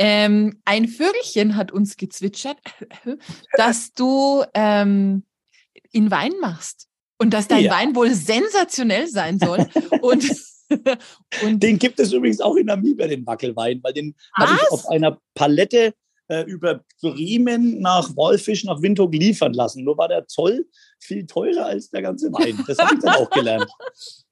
[0.00, 2.56] Ähm, ein Vögelchen hat uns gezwitschert,
[3.56, 5.24] dass du ähm,
[5.90, 6.86] in Wein machst
[7.18, 7.72] und dass dein ja.
[7.72, 9.66] Wein wohl sensationell sein soll.
[10.00, 10.24] und,
[11.42, 14.86] und den gibt es übrigens auch in Namibia, den Wackelwein, weil den habe ich auf
[14.88, 15.94] einer Palette
[16.28, 19.82] äh, über Bremen nach Wolfisch nach Windhoek liefern lassen.
[19.82, 20.66] Nur war der Zoll
[21.00, 22.62] viel teurer als der ganze Wein.
[22.68, 23.66] Das habe ich dann auch gelernt.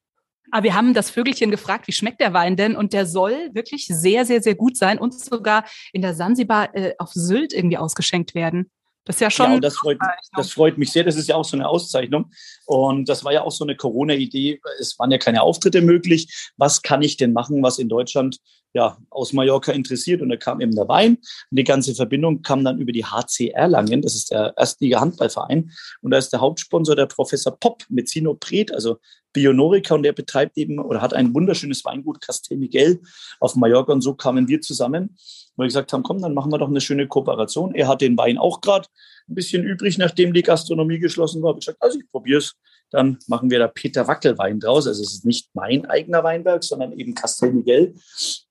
[0.50, 2.76] Aber wir haben das Vögelchen gefragt, wie schmeckt der Wein denn?
[2.76, 6.94] Und der soll wirklich sehr, sehr, sehr gut sein und sogar in der Sansibar äh,
[6.98, 8.70] auf Sylt irgendwie ausgeschenkt werden.
[9.06, 9.52] Das ist ja schon.
[9.52, 9.98] Ja, das freut,
[10.36, 11.04] das freut mich sehr.
[11.04, 12.32] Das ist ja auch so eine Auszeichnung.
[12.66, 14.60] Und das war ja auch so eine Corona-Idee.
[14.80, 16.50] Es waren ja keine Auftritte möglich.
[16.56, 18.38] Was kann ich denn machen, was in Deutschland
[18.72, 20.22] ja, aus Mallorca interessiert?
[20.22, 21.16] Und da kam eben der Wein.
[21.16, 24.02] Und die ganze Verbindung kam dann über die HC Erlangen.
[24.02, 25.70] Das ist der Erstliga-Handballverein.
[26.02, 28.98] Und da ist der Hauptsponsor der Professor Popp mit Sino Pret, also
[29.32, 29.94] Bionorica.
[29.94, 33.00] Und der betreibt eben oder hat ein wunderschönes Weingut Castel Miguel
[33.40, 33.92] auf Mallorca.
[33.92, 35.16] Und so kamen wir zusammen
[35.56, 37.74] wo wir gesagt haben, komm, dann machen wir doch eine schöne Kooperation.
[37.74, 38.86] Er hat den Wein auch gerade
[39.28, 41.52] ein bisschen übrig, nachdem die Gastronomie geschlossen war.
[41.54, 42.54] Ich gesagt, also ich probiere es.
[42.90, 44.86] Dann machen wir da Peter Wackel Wein draus.
[44.86, 47.94] Also es ist nicht mein eigener Weinberg, sondern eben Castel Miguel.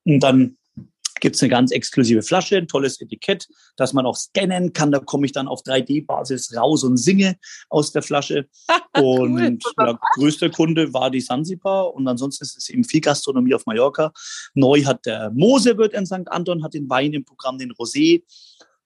[0.04, 0.58] Und dann
[1.20, 4.92] gibt es eine ganz exklusive Flasche, ein tolles Etikett, das man auch scannen kann.
[4.92, 7.36] Da komme ich dann auf 3D-Basis raus und singe
[7.68, 8.48] aus der Flasche.
[8.96, 9.58] Und cool.
[9.78, 14.10] ja, größter Kunde war die Sansibar und ansonsten ist es eben viel Gastronomie auf Mallorca.
[14.54, 16.28] Neu hat der Mose wird in St.
[16.28, 18.22] Anton, hat den Wein im Programm, den Rosé.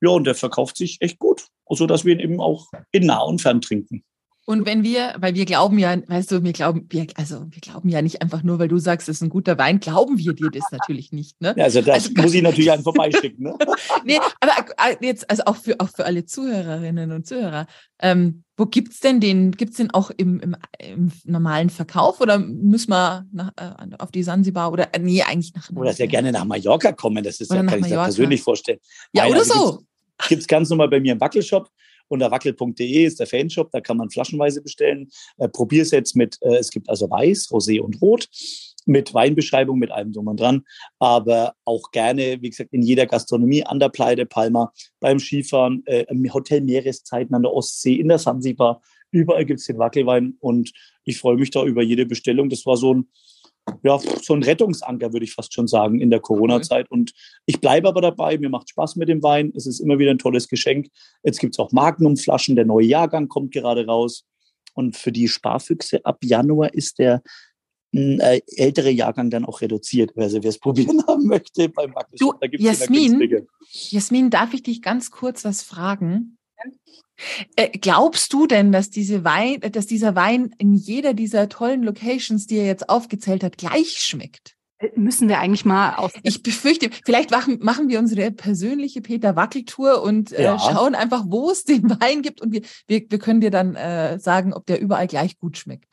[0.01, 3.21] Ja, und der verkauft sich echt gut, so dass wir ihn eben auch in nah
[3.21, 4.03] und fern trinken.
[4.51, 7.89] Und wenn wir, weil wir glauben ja, weißt du, wir glauben, wir, also wir glauben
[7.89, 10.51] ja nicht einfach nur, weil du sagst, es ist ein guter Wein, glauben wir dir
[10.51, 11.41] das natürlich nicht.
[11.41, 11.55] Ne?
[11.57, 13.45] Ja, also das also, muss ich natürlich einen vorbeischicken.
[13.45, 13.57] Ne?
[14.05, 17.69] nee, aber äh, jetzt, also auch für, auch für alle Zuhörerinnen und Zuhörer,
[18.01, 22.91] ähm, wo gibt's denn den, gibt's den auch im, im, im normalen Verkauf oder müssen
[22.91, 23.71] wir nach, äh,
[24.01, 25.71] auf die Sansibar oder, äh, nee, eigentlich nach.
[25.77, 28.81] Oder sehr gerne nach Mallorca kommen, das ist ja, kann ich mir persönlich vorstellen.
[29.13, 29.83] Ja, Nein, oder also so.
[30.29, 31.71] Gibt's, es ganz normal bei mir im Wackelshop
[32.11, 35.09] unter wackel.de ist der Fanshop, da kann man flaschenweise bestellen.
[35.39, 38.29] Äh, jetzt mit, äh, es gibt also Weiß, Rosé und Rot
[38.87, 40.65] mit Weinbeschreibung, mit allem drum und dran,
[40.99, 46.07] aber auch gerne, wie gesagt, in jeder Gastronomie, an der Pleite Palma, beim Skifahren, äh,
[46.09, 50.73] im Hotel Meereszeiten an der Ostsee, in der Sansibar, überall gibt es den Wackelwein und
[51.05, 52.49] ich freue mich da über jede Bestellung.
[52.49, 53.09] Das war so ein,
[53.83, 56.91] ja, so ein Rettungsanker, würde ich fast schon sagen, in der Corona-Zeit.
[56.91, 57.13] Und
[57.47, 59.53] ich bleibe aber dabei, mir macht Spaß mit dem Wein.
[59.55, 60.89] Es ist immer wieder ein tolles Geschenk.
[61.23, 64.25] Jetzt gibt es auch Magnum-Flaschen, der neue Jahrgang kommt gerade raus.
[64.75, 67.23] Und für die Sparfüchse ab Januar ist der
[67.93, 74.31] äh, ältere Jahrgang dann auch reduziert, wer es probieren haben möchte beim Du, Jasmin, Jasmin,
[74.31, 76.39] darf ich dich ganz kurz was fragen?
[77.57, 82.47] Äh, glaubst du denn, dass diese Wein, dass dieser Wein in jeder dieser tollen Locations,
[82.47, 84.57] die er jetzt aufgezählt hat, gleich schmeckt?
[84.79, 86.13] Äh, müssen wir eigentlich mal aus.
[86.23, 90.59] Ich befürchte, vielleicht machen, machen wir unsere persönliche Peter Wackel-Tour und äh, ja.
[90.59, 94.19] schauen einfach, wo es den Wein gibt und wir, wir, wir können dir dann äh,
[94.19, 95.87] sagen, ob der überall gleich gut schmeckt.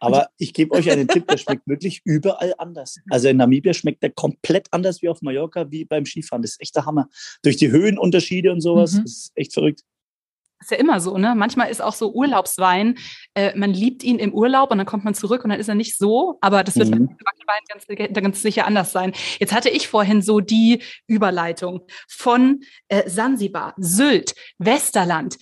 [0.00, 2.98] Aber ich gebe euch einen Tipp, der schmeckt wirklich überall anders.
[3.08, 6.42] Also in Namibia schmeckt der komplett anders wie auf Mallorca, wie beim Skifahren.
[6.42, 7.08] Das ist echt der Hammer.
[7.42, 8.92] Durch die Höhenunterschiede und sowas.
[8.92, 9.02] Mhm.
[9.04, 9.82] Das ist echt verrückt
[10.64, 11.34] ist ja immer so, ne?
[11.36, 12.96] Manchmal ist auch so Urlaubswein,
[13.34, 15.74] äh, man liebt ihn im Urlaub und dann kommt man zurück und dann ist er
[15.74, 17.06] nicht so, aber das wird mhm.
[17.06, 19.12] beim Wackelwein ganz, ganz sicher anders sein.
[19.38, 25.36] Jetzt hatte ich vorhin so die Überleitung von äh, Sansibar, Sylt, Westerland,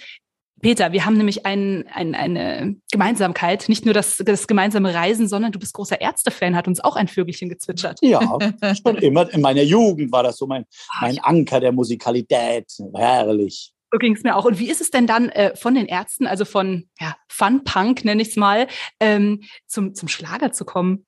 [0.62, 5.51] Peter, wir haben nämlich ein, ein, eine Gemeinsamkeit, nicht nur das, das gemeinsame Reisen, sondern
[5.51, 7.99] du bist großer Ärztefan, hat uns auch ein Vögelchen gezwitschert.
[8.01, 8.39] Ja,
[8.81, 9.29] schon immer.
[9.35, 10.64] In meiner Jugend war das so mein,
[11.01, 12.66] mein Anker der Musikalität.
[12.95, 13.73] Herrlich.
[13.93, 14.47] So ging es mir auch.
[14.47, 18.07] Und wie ist es denn dann äh, von den Ärzten, also von ja, Fun Punk,
[18.07, 18.66] nenne ich es mal,
[19.01, 21.05] ähm, zum, zum Schlager zu kommen?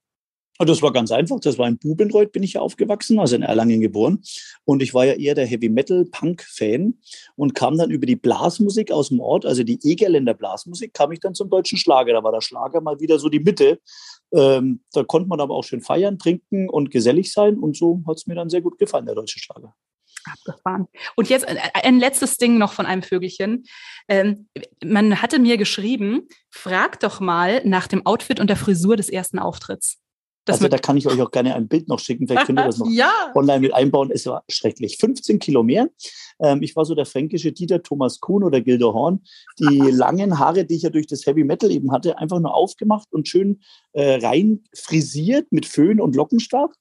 [0.58, 1.40] Das war ganz einfach.
[1.40, 4.22] Das war in Bubenreuth, bin ich ja aufgewachsen, also in Erlangen geboren.
[4.64, 6.98] Und ich war ja eher der Heavy Metal Punk Fan
[7.36, 11.20] und kam dann über die Blasmusik aus dem Ort, also die Egerländer Blasmusik, kam ich
[11.20, 12.12] dann zum deutschen Schlager.
[12.12, 13.80] Da war der Schlager mal wieder so die Mitte.
[14.32, 17.58] Ähm, da konnte man aber auch schön feiern, trinken und gesellig sein.
[17.58, 19.74] Und so hat es mir dann sehr gut gefallen, der deutsche Schlager.
[20.32, 20.86] Abgefahren.
[21.16, 23.64] Und jetzt ein, ein, letztes Ding noch von einem Vögelchen.
[24.08, 24.48] Ähm,
[24.84, 29.38] man hatte mir geschrieben, frag doch mal nach dem Outfit und der Frisur des ersten
[29.38, 29.98] Auftritts.
[30.44, 32.28] Das also da kann ich euch auch gerne ein Bild noch schicken.
[32.28, 33.10] Vielleicht könnt ihr das noch ja.
[33.34, 34.10] online mit einbauen.
[34.12, 34.98] Es war schrecklich.
[34.98, 35.88] 15 Kilo mehr.
[36.38, 39.22] Ähm, ich war so der fränkische Dieter Thomas Kuhn oder Gildo Horn.
[39.58, 43.08] Die langen Haare, die ich ja durch das Heavy Metal eben hatte, einfach nur aufgemacht
[43.10, 43.60] und schön
[43.92, 46.72] äh, rein frisiert mit Föhn und Lockenstab.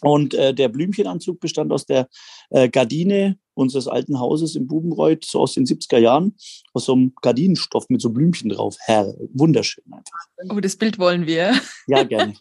[0.00, 2.08] Und äh, der Blümchenanzug bestand aus der
[2.50, 6.36] äh, Gardine unseres alten Hauses in Bubenreuth, so aus den 70er Jahren,
[6.72, 8.76] aus so einem Gardinenstoff mit so Blümchen drauf.
[8.80, 10.18] Herr, wunderschön einfach.
[10.50, 11.54] Oh, das Bild wollen wir.
[11.86, 12.34] Ja, gerne.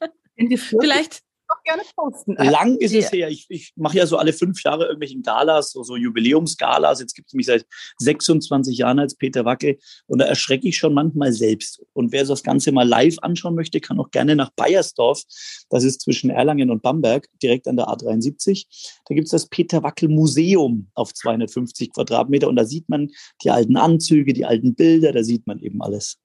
[0.57, 2.35] Vielleicht auch gerne posten.
[2.37, 3.29] Lang ist es her.
[3.29, 6.99] Ich, ich mache ja so alle fünf Jahre irgendwelchen Galas, so, so Jubiläumsgalas.
[6.99, 7.65] Jetzt gibt es mich seit
[7.99, 9.77] 26 Jahren als Peter Wackel
[10.07, 11.83] und da erschrecke ich schon manchmal selbst.
[11.93, 15.21] Und wer das Ganze mal live anschauen möchte, kann auch gerne nach Bayersdorf.
[15.69, 18.65] Das ist zwischen Erlangen und Bamberg, direkt an der A73.
[19.07, 23.09] Da gibt es das Peter Wackel Museum auf 250 Quadratmeter und da sieht man
[23.43, 26.17] die alten Anzüge, die alten Bilder, da sieht man eben alles.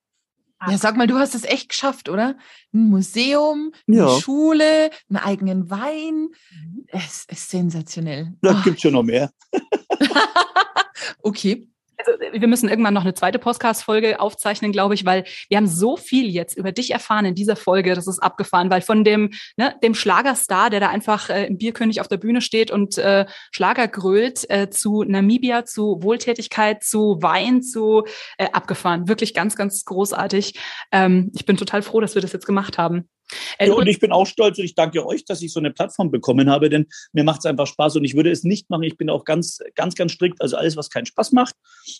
[0.67, 2.37] Ja, sag mal, du hast es echt geschafft, oder?
[2.73, 4.21] Ein Museum, eine ja.
[4.21, 6.29] Schule, einen eigenen Wein.
[6.51, 6.87] Mhm.
[6.89, 8.35] Es ist sensationell.
[8.41, 9.31] Da gibt es schon noch mehr.
[11.23, 11.69] okay
[11.99, 15.97] also wir müssen irgendwann noch eine zweite Podcast-Folge aufzeichnen, glaube ich, weil wir haben so
[15.97, 19.75] viel jetzt über dich erfahren in dieser Folge, das ist abgefahren, weil von dem, ne,
[19.83, 23.89] dem Schlagerstar, der da einfach äh, im Bierkönig auf der Bühne steht und äh, Schlager
[23.89, 28.05] grölt, äh, zu Namibia, zu Wohltätigkeit, zu Wein, zu
[28.39, 29.09] äh, abgefahren.
[29.09, 30.59] Wirklich ganz, ganz großartig.
[30.93, 33.09] Ähm, ich bin total froh, dass wir das jetzt gemacht haben.
[33.61, 36.11] Ja, und ich bin auch stolz und ich danke euch, dass ich so eine Plattform
[36.11, 38.83] bekommen habe, denn mir macht es einfach Spaß und ich würde es nicht machen.
[38.85, 40.41] Ich bin auch ganz, ganz, ganz strikt.
[40.41, 41.55] Also alles, was keinen Spaß macht,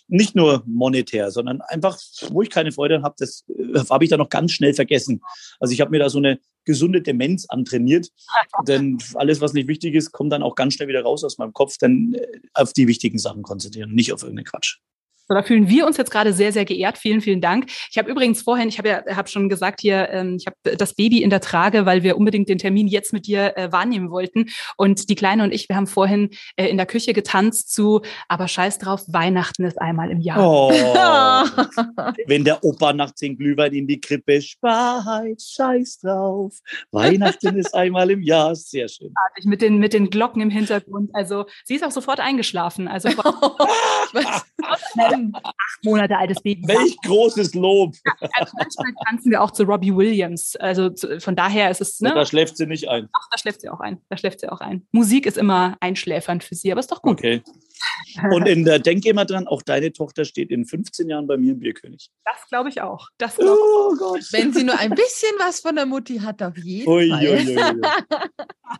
[0.07, 1.97] nicht nur monetär, sondern einfach,
[2.29, 5.21] wo ich keine Freude habe, das äh, habe ich da noch ganz schnell vergessen.
[5.59, 8.09] Also ich habe mir da so eine gesunde Demenz antrainiert,
[8.67, 11.53] denn alles, was nicht wichtig ist, kommt dann auch ganz schnell wieder raus aus meinem
[11.53, 14.79] Kopf, denn äh, auf die wichtigen Sachen konzentrieren, nicht auf irgendeinen Quatsch.
[15.27, 16.97] So, da fühlen wir uns jetzt gerade sehr, sehr geehrt.
[16.97, 17.65] Vielen, vielen Dank.
[17.91, 20.93] Ich habe übrigens vorhin, ich habe ja hab schon gesagt hier, ähm, ich habe das
[20.93, 24.45] Baby in der Trage, weil wir unbedingt den Termin jetzt mit dir äh, wahrnehmen wollten.
[24.77, 28.47] Und die Kleine und ich, wir haben vorhin äh, in der Küche getanzt zu, aber
[28.47, 30.39] scheiß drauf, Weihnachten ist einmal im Jahr.
[30.39, 30.71] Oh,
[32.27, 36.53] wenn der Opa nachts den Glühwein in die Krippe speit, scheiß drauf.
[36.91, 38.55] Weihnachten ist einmal im Jahr.
[38.55, 39.13] Sehr schön.
[39.43, 41.09] Mit den, mit den Glocken im Hintergrund.
[41.13, 42.87] Also sie ist auch sofort eingeschlafen.
[42.87, 43.09] Also
[45.17, 46.67] ein acht Monate altes Baby.
[46.67, 47.95] Welch großes Lob.
[48.05, 50.55] Ja, also manchmal tanzen wir auch zu Robbie Williams.
[50.55, 51.99] Also zu, von daher ist es.
[51.99, 52.13] Ne?
[52.13, 53.09] Da schläft sie nicht ein.
[53.13, 54.01] Ach, da schläft sie auch ein.
[54.09, 54.87] Da schläft sie auch ein.
[54.91, 57.19] Musik ist immer einschläfernd für sie, aber ist doch gut.
[57.19, 57.41] Okay.
[58.31, 61.53] Und in der, denk immer dran, auch deine Tochter steht in 15 Jahren bei mir
[61.53, 62.09] im Bierkönig.
[62.25, 63.09] Das glaube ich auch.
[63.17, 64.23] Das glaub oh Gott.
[64.31, 67.27] Wenn sie nur ein bisschen was von der Mutti hat, auf jeden ui, Fall.
[67.27, 67.57] Ui, ui,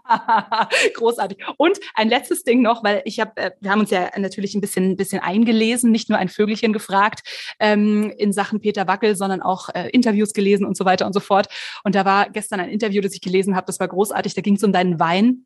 [0.96, 1.38] Großartig.
[1.58, 4.62] Und ein letztes Ding noch, weil ich habe, äh, wir haben uns ja natürlich ein
[4.62, 7.22] bisschen, ein bisschen eingelesen, nicht nur ein Vögelchen gefragt
[7.60, 11.20] ähm, in Sachen Peter Wackel, sondern auch äh, Interviews gelesen und so weiter und so
[11.20, 11.48] fort.
[11.84, 14.34] Und da war gestern ein Interview, das ich gelesen habe, das war großartig.
[14.34, 15.46] Da ging es um deinen Wein.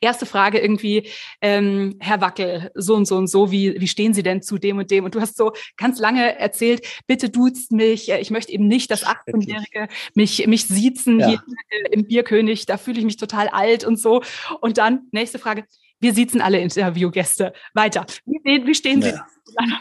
[0.00, 1.08] Erste Frage irgendwie,
[1.40, 4.78] ähm, Herr Wackel, so und so und so, wie, wie stehen Sie denn zu dem
[4.78, 5.04] und dem?
[5.04, 8.90] Und du hast so ganz lange erzählt, bitte duzt mich, äh, ich möchte eben nicht,
[8.90, 11.28] dass 18-Jährige mich, mich siezen ja.
[11.28, 14.22] hier äh, im Bierkönig, da fühle ich mich total alt und so.
[14.60, 15.64] Und dann, nächste Frage,
[16.00, 17.52] wir siezen alle Interviewgäste.
[17.74, 18.06] Weiter.
[18.24, 19.12] Wie, wie stehen Sie?
[19.12, 19.80] Naja,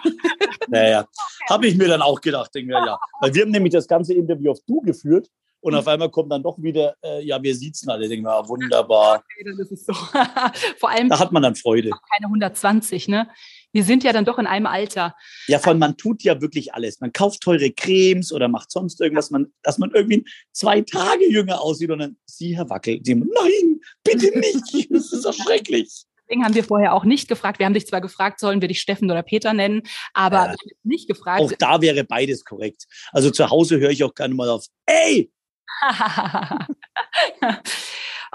[0.68, 1.08] naja.
[1.50, 3.00] habe ich mir dann auch gedacht, denke mir, ja.
[3.20, 5.30] Weil wir haben nämlich das ganze Interview auf Du geführt
[5.66, 8.08] und auf einmal kommt dann doch wieder, äh, ja, wir sitzen alle.
[8.08, 9.24] Denken wir, ah, wunderbar.
[9.42, 9.94] Okay, so.
[10.80, 11.10] vor allem.
[11.10, 11.90] Da hat man dann Freude.
[11.90, 13.28] Keine 120, ne?
[13.76, 15.18] Wir sind ja dann doch in einem Alter.
[15.48, 17.02] Ja, vor allem, man tut ja wirklich alles.
[17.02, 20.24] Man kauft teure Cremes oder macht sonst irgendwas, man, dass man irgendwie
[20.54, 24.88] zwei Tage jünger aussieht und dann, Sie, Herr Wackel, die, nein, bitte nicht.
[24.92, 26.06] Das ist so schrecklich.
[26.22, 27.60] Deswegen haben wir vorher auch nicht gefragt.
[27.60, 29.82] Wir haben dich zwar gefragt, sollen wir dich Steffen oder Peter nennen,
[30.14, 30.56] aber ja.
[30.84, 31.42] nicht gefragt.
[31.42, 32.86] Auch da wäre beides korrekt.
[33.12, 35.34] Also zu Hause höre ich auch gerne mal auf, ey,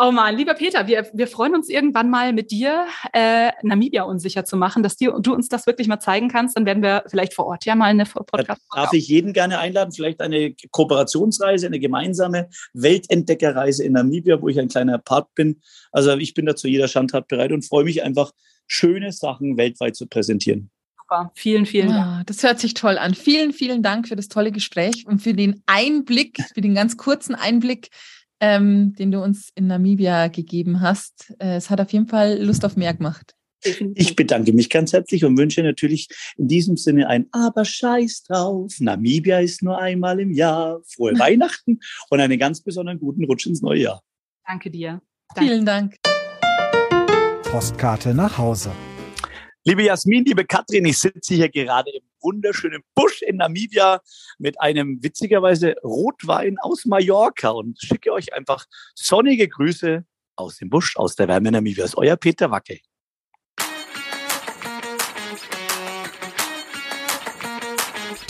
[0.00, 4.44] oh man, lieber Peter, wir, wir freuen uns irgendwann mal mit dir äh, Namibia unsicher
[4.44, 6.56] zu machen, dass dir, du uns das wirklich mal zeigen kannst.
[6.56, 8.62] Dann werden wir vielleicht vor Ort ja mal eine Podcast.
[8.74, 9.92] Darf ich jeden gerne einladen?
[9.92, 15.60] Vielleicht eine Kooperationsreise, eine gemeinsame Weltentdeckerreise in Namibia, wo ich ein kleiner Part bin.
[15.92, 18.32] Also ich bin dazu jeder Schandtat bereit und freue mich einfach,
[18.66, 20.70] schöne Sachen weltweit zu präsentieren
[21.10, 21.32] super.
[21.34, 22.20] Vielen, vielen Dank.
[22.20, 23.14] Oh, das hört sich toll an.
[23.14, 27.34] Vielen, vielen Dank für das tolle Gespräch und für den Einblick, für den ganz kurzen
[27.34, 27.88] Einblick,
[28.40, 31.34] ähm, den du uns in Namibia gegeben hast.
[31.38, 33.34] Äh, es hat auf jeden Fall Lust auf mehr gemacht.
[33.94, 38.72] Ich bedanke mich ganz herzlich und wünsche natürlich in diesem Sinne ein Aber scheiß drauf.
[38.78, 40.80] Namibia ist nur einmal im Jahr.
[40.86, 41.78] Frohe Weihnachten
[42.08, 44.02] und einen ganz besonderen guten Rutsch ins neue Jahr.
[44.46, 45.02] Danke dir.
[45.34, 45.50] Danke.
[45.50, 45.96] Vielen Dank.
[47.42, 48.72] Postkarte nach Hause.
[49.64, 54.00] Liebe Jasmin, liebe Katrin, ich sitze hier gerade im wunderschönen Busch in Namibia
[54.38, 60.04] mit einem witzigerweise Rotwein aus Mallorca und schicke euch einfach sonnige Grüße
[60.36, 61.96] aus dem Busch, aus der Wärme Namibias.
[61.96, 62.80] Euer Peter Wacke.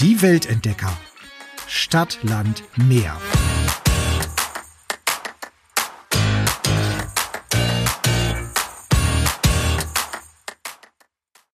[0.01, 0.97] Die Weltentdecker.
[1.67, 3.17] Stadt, Land, Meer.